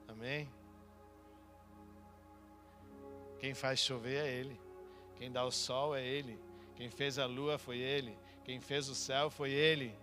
[0.09, 0.49] Amém?
[3.39, 4.61] Quem faz chover é Ele,
[5.16, 6.39] quem dá o sol é Ele,
[6.76, 8.16] quem fez a lua foi Ele.
[8.44, 9.94] Quem fez o céu foi Ele.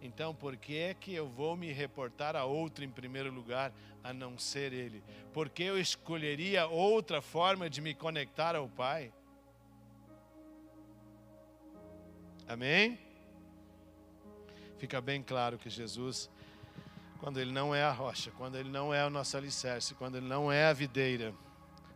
[0.00, 3.72] Então, por que é que eu vou me reportar a outro em primeiro lugar,
[4.04, 5.02] a não ser Ele?
[5.32, 9.12] Por que eu escolheria outra forma de me conectar ao Pai?
[12.46, 12.98] Amém?
[14.78, 16.30] Fica bem claro que Jesus,
[17.18, 20.26] quando Ele não é a rocha, quando Ele não é o nosso alicerce, quando Ele
[20.28, 21.34] não é a videira,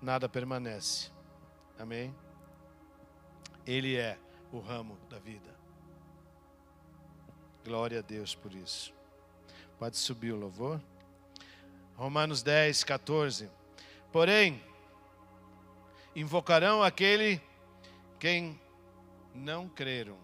[0.00, 1.10] nada permanece.
[1.78, 2.12] Amém?
[3.66, 4.18] Ele é
[4.52, 5.50] o ramo da vida.
[7.64, 8.92] Glória a Deus por isso.
[9.78, 10.80] Pode subir o louvor.
[11.94, 13.50] Romanos 10, 14.
[14.10, 14.62] Porém,
[16.16, 17.40] invocarão aquele
[18.18, 18.58] quem
[19.34, 20.16] não creram.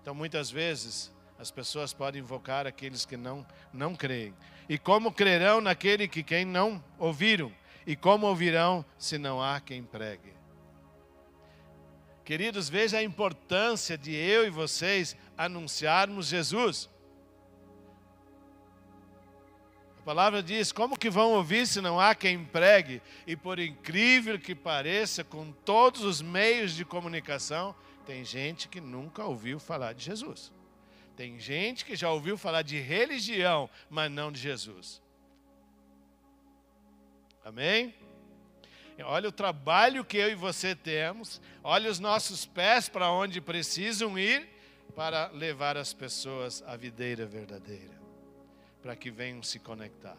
[0.00, 4.34] Então, muitas vezes, as pessoas podem invocar aqueles que não, não creem.
[4.68, 7.52] E como crerão naquele que quem não ouviram?
[7.86, 10.32] E como ouvirão se não há quem pregue?
[12.24, 16.88] Queridos, veja a importância de eu e vocês anunciarmos Jesus.
[19.98, 23.02] A palavra diz: como que vão ouvir se não há quem pregue?
[23.26, 29.24] E por incrível que pareça, com todos os meios de comunicação, tem gente que nunca
[29.24, 30.52] ouviu falar de Jesus.
[31.16, 35.00] Tem gente que já ouviu falar de religião, mas não de Jesus.
[37.44, 37.94] Amém?
[39.02, 44.18] Olha o trabalho que eu e você temos, olha os nossos pés para onde precisam
[44.18, 44.48] ir
[44.94, 48.00] para levar as pessoas à videira verdadeira,
[48.82, 50.18] para que venham se conectar.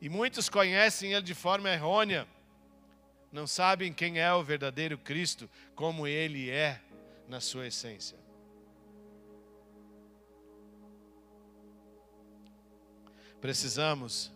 [0.00, 2.26] E muitos conhecem Ele de forma errônea,
[3.30, 6.80] não sabem quem é o verdadeiro Cristo, como Ele é
[7.28, 8.18] na sua essência.
[13.40, 14.30] Precisamos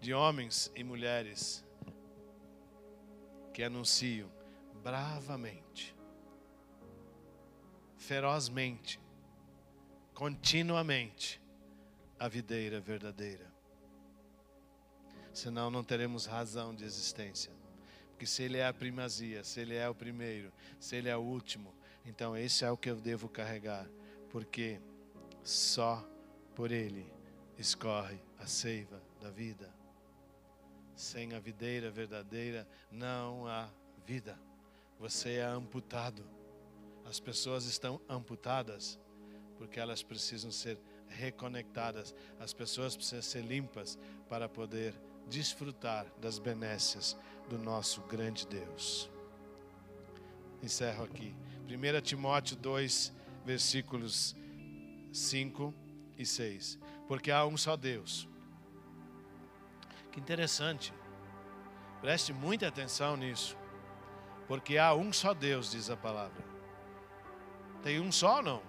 [0.00, 1.61] de homens e mulheres
[3.52, 4.30] que anunciam
[4.82, 5.94] bravamente,
[7.96, 9.00] ferozmente,
[10.14, 11.40] continuamente
[12.18, 13.52] a videira verdadeira.
[15.32, 17.52] Senão não teremos razão de existência.
[18.10, 21.20] Porque se Ele é a primazia, se Ele é o primeiro, se Ele é o
[21.20, 21.74] último,
[22.04, 23.88] então esse é o que eu devo carregar.
[24.30, 24.80] Porque
[25.42, 26.06] só
[26.54, 27.12] por Ele
[27.58, 29.81] escorre a seiva da vida.
[31.02, 33.68] Sem a videira verdadeira não há
[34.06, 34.38] vida.
[35.00, 36.24] Você é amputado.
[37.04, 39.00] As pessoas estão amputadas
[39.58, 40.78] porque elas precisam ser
[41.08, 42.14] reconectadas.
[42.38, 43.98] As pessoas precisam ser limpas
[44.28, 44.94] para poder
[45.26, 47.16] desfrutar das benécias
[47.48, 49.10] do nosso grande Deus.
[50.62, 51.34] Encerro aqui.
[51.66, 53.12] 1 Timóteo 2,
[53.44, 54.36] versículos
[55.12, 55.74] 5
[56.16, 56.78] e 6.
[57.08, 58.28] Porque há um só Deus.
[60.12, 60.92] Que interessante.
[62.00, 63.56] Preste muita atenção nisso.
[64.46, 66.44] Porque há um só Deus, diz a palavra.
[67.82, 68.62] Tem um só ou não?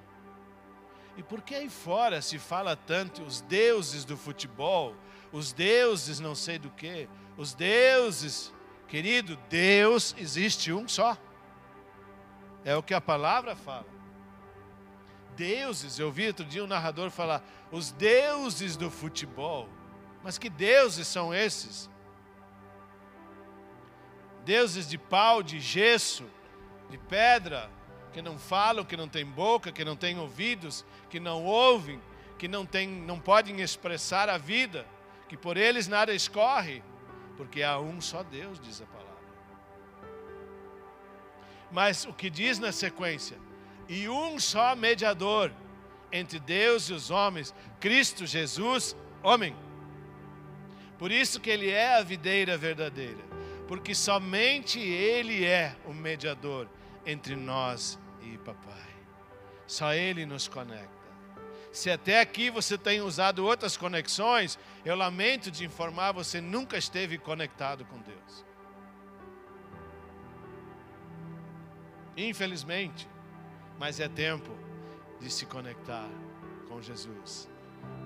[1.17, 4.95] E por que aí fora se fala tanto os deuses do futebol,
[5.31, 8.51] os deuses não sei do que, os deuses,
[8.87, 11.17] querido, Deus existe um só.
[12.65, 13.85] É o que a palavra fala.
[15.35, 19.67] Deuses, eu vi outro dia um narrador falar, os deuses do futebol.
[20.23, 21.89] Mas que deuses são esses?
[24.45, 26.25] Deuses de pau, de gesso,
[26.89, 27.69] de pedra,
[28.13, 32.01] que não falam, que não têm boca, que não têm ouvidos, que não ouvem,
[32.37, 34.85] que não, tem, não podem expressar a vida,
[35.27, 36.83] que por eles nada escorre,
[37.35, 39.03] porque há um só Deus, diz a palavra.
[41.71, 43.37] Mas o que diz na sequência?
[43.89, 45.51] E um só mediador
[46.11, 49.55] entre Deus e os homens, Cristo Jesus, homem.
[51.03, 53.21] Por isso que ele é a videira verdadeira,
[53.67, 56.65] porque somente ele é o mediador
[57.05, 58.87] entre nós e papai.
[59.67, 60.87] Só Ele nos conecta.
[61.73, 67.17] Se até aqui você tem usado outras conexões, eu lamento de informar, você nunca esteve
[67.17, 68.45] conectado com Deus.
[72.15, 73.09] Infelizmente,
[73.77, 74.57] mas é tempo
[75.19, 76.07] de se conectar
[76.69, 77.49] com Jesus.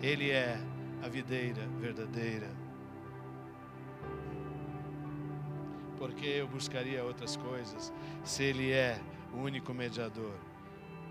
[0.02, 0.60] Ele é
[1.04, 2.67] a videira verdadeira.
[5.98, 7.92] Porque eu buscaria outras coisas
[8.24, 9.00] se Ele é
[9.34, 10.34] o único mediador.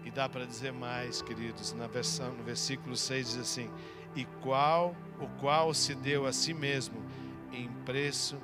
[0.04, 3.70] E dá para dizer mais, queridos, na versão, no versículo 6 diz assim:
[4.14, 7.02] "E qual o qual se deu a si mesmo
[7.52, 8.38] em preço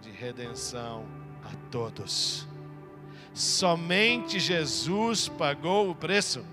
[0.00, 1.06] de redenção
[1.44, 2.48] a todos."
[3.34, 6.44] Somente Jesus pagou o preço.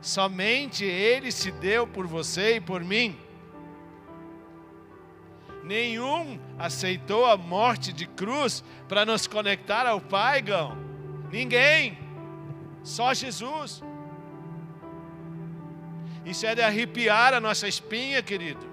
[0.00, 3.16] Somente ele se deu por você e por mim.
[5.62, 10.76] Nenhum aceitou a morte de cruz para nos conectar ao Pai, Gão.
[11.30, 11.98] Ninguém.
[12.82, 13.82] Só Jesus.
[16.24, 18.72] Isso é de arrepiar a nossa espinha, querido.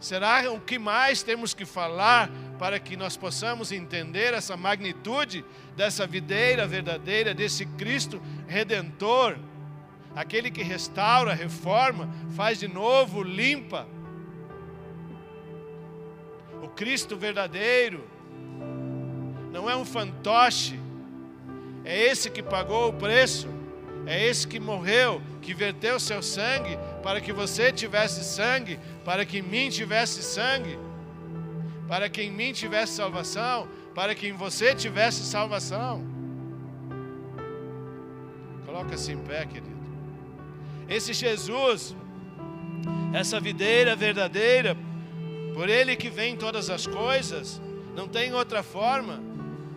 [0.00, 2.28] Será o que mais temos que falar
[2.58, 5.44] para que nós possamos entender essa magnitude
[5.76, 9.38] dessa videira verdadeira, desse Cristo redentor,
[10.14, 13.86] aquele que restaura, reforma, faz de novo, limpa.
[16.74, 18.04] Cristo verdadeiro
[19.52, 20.80] não é um fantoche,
[21.84, 23.48] é esse que pagou o preço,
[24.06, 29.38] é esse que morreu, que verteu seu sangue para que você tivesse sangue, para que
[29.38, 30.78] em mim tivesse sangue,
[31.86, 36.04] para que em mim tivesse salvação, para que em você tivesse salvação.
[38.64, 39.82] Coloca-se em pé, querido.
[40.88, 41.94] Esse Jesus,
[43.12, 44.76] essa videira verdadeira,
[45.54, 47.60] por Ele que vem todas as coisas,
[47.94, 49.20] não tem outra forma.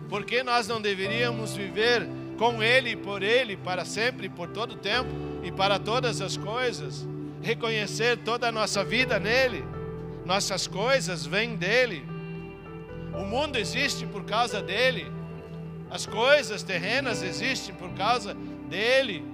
[0.08, 2.08] Porque nós não deveríamos viver
[2.38, 5.10] com Ele e por Ele para sempre, por todo o tempo
[5.42, 7.06] e para todas as coisas?
[7.42, 9.64] Reconhecer toda a nossa vida nele,
[10.24, 12.04] nossas coisas vêm dele.
[13.14, 15.10] O mundo existe por causa dele,
[15.90, 18.34] as coisas terrenas existem por causa
[18.68, 19.24] dele.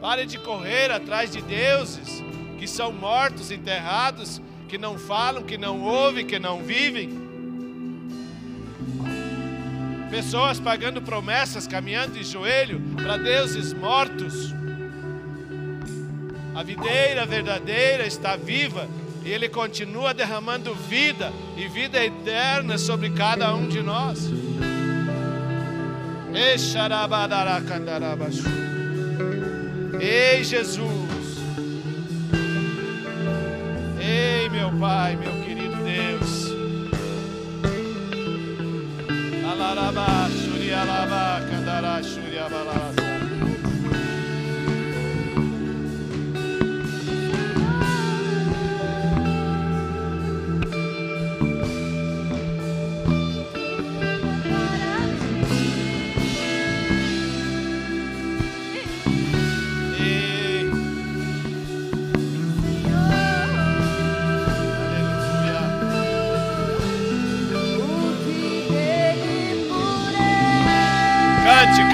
[0.00, 2.22] Pare de correr atrás de deuses
[2.58, 7.26] que são mortos, enterrados que não falam, que não ouvem, que não vivem.
[10.10, 14.54] Pessoas pagando promessas, caminhando de joelho para deuses mortos.
[16.54, 18.88] A videira verdadeira está viva
[19.24, 24.30] e Ele continua derramando vida e vida eterna sobre cada um de nós.
[30.00, 30.78] Ei, Jesus.
[34.00, 36.48] Ei, meu Pai, meu querido Deus.
[39.50, 41.27] Alarabá, Shurialabá,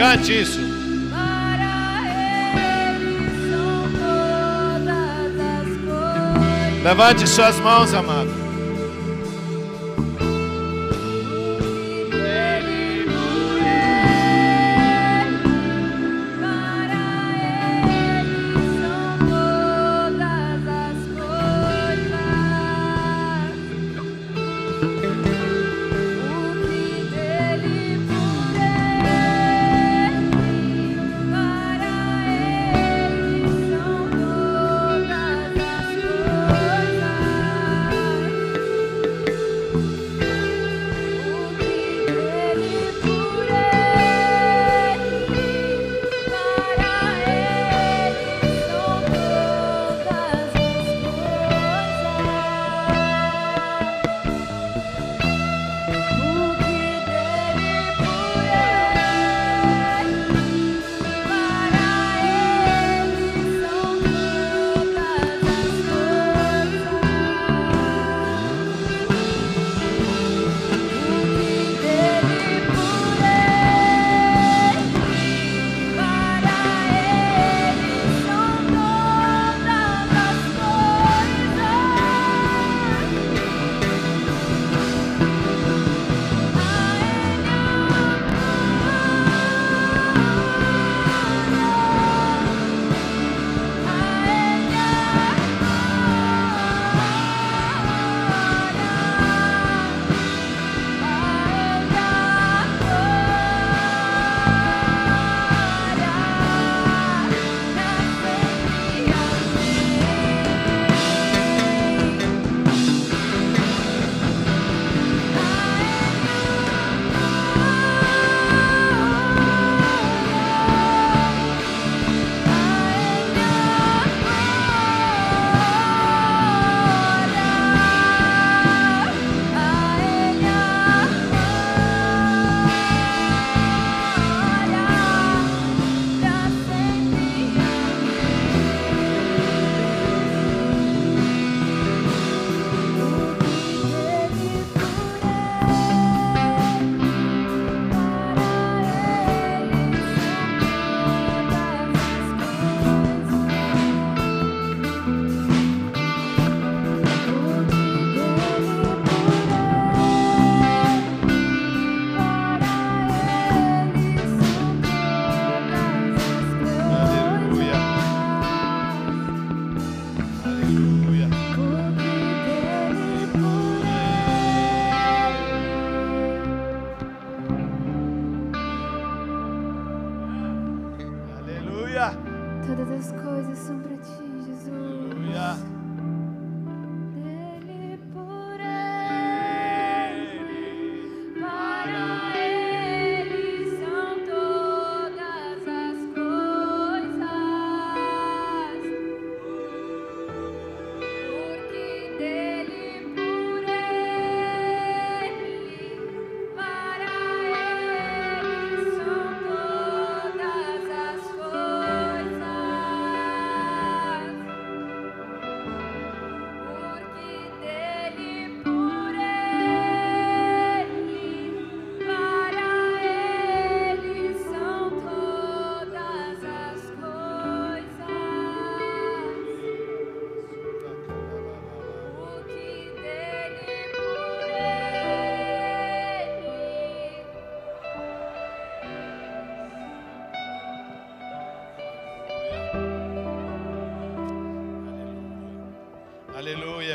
[0.05, 0.61] Cante, isso.
[6.83, 8.44] Levante suas mãos, amado.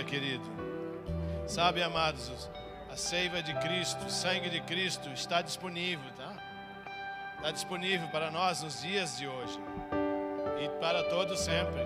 [0.10, 0.44] Querido.
[1.48, 2.50] Sabe, amados,
[2.92, 6.36] a seiva de Cristo, o sangue de Cristo está disponível, tá?
[7.38, 9.60] Está disponível para nós nos dias de hoje
[10.64, 11.82] e para todos sempre.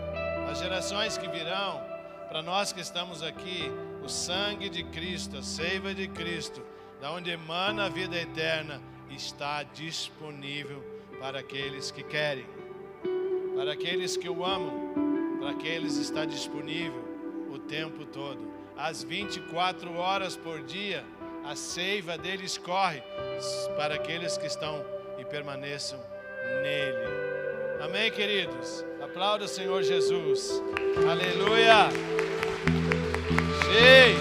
[0.49, 1.81] As gerações que virão,
[2.29, 3.69] para nós que estamos aqui,
[4.01, 6.65] o sangue de Cristo, a seiva de Cristo,
[7.01, 10.81] da onde emana a vida eterna, está disponível
[11.19, 12.45] para aqueles que querem,
[13.55, 14.93] para aqueles que o amam,
[15.39, 17.12] para aqueles está disponível
[17.53, 18.39] o tempo todo.
[18.75, 21.03] Às 24 horas por dia,
[21.45, 23.01] a seiva dele escorre
[23.77, 24.83] para aqueles que estão
[25.19, 25.99] e permaneçam
[26.61, 27.23] nele.
[27.81, 28.83] Amém, queridos?
[29.03, 30.61] Aplauda o Senhor Jesus.
[31.07, 31.89] Aleluia.
[33.65, 34.17] Sim.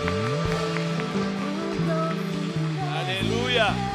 [2.99, 3.91] Aleluia.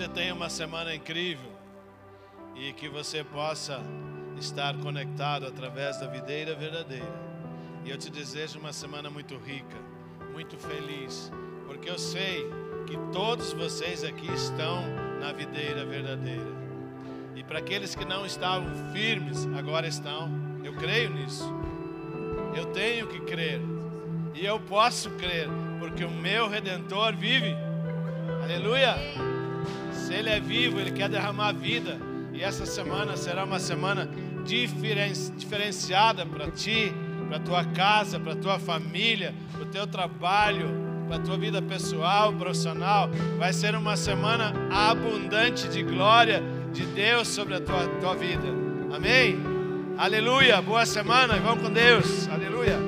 [0.00, 1.52] Você tenha uma semana incrível
[2.56, 3.82] e que você possa
[4.38, 7.12] estar conectado através da videira verdadeira.
[7.84, 9.76] E eu te desejo uma semana muito rica,
[10.32, 11.30] muito feliz,
[11.66, 12.48] porque eu sei
[12.86, 14.84] que todos vocês aqui estão
[15.20, 16.50] na videira verdadeira.
[17.36, 20.30] E para aqueles que não estavam firmes, agora estão.
[20.64, 21.44] Eu creio nisso.
[22.56, 23.60] Eu tenho que crer.
[24.34, 25.46] E eu posso crer,
[25.78, 27.54] porque o meu redentor vive.
[28.42, 28.96] Aleluia!
[29.92, 31.98] Se ele é vivo, ele quer derramar vida.
[32.32, 34.08] E essa semana será uma semana
[34.44, 36.92] diferen- diferenciada para ti,
[37.28, 40.68] para tua casa, para tua família, para o teu trabalho,
[41.06, 43.10] para a tua vida pessoal, profissional.
[43.38, 46.42] Vai ser uma semana abundante de glória
[46.72, 48.46] de Deus sobre a tua, tua vida.
[48.92, 49.38] Amém?
[49.98, 50.62] Aleluia!
[50.62, 52.28] Boa semana e vamos com Deus.
[52.28, 52.78] Aleluia!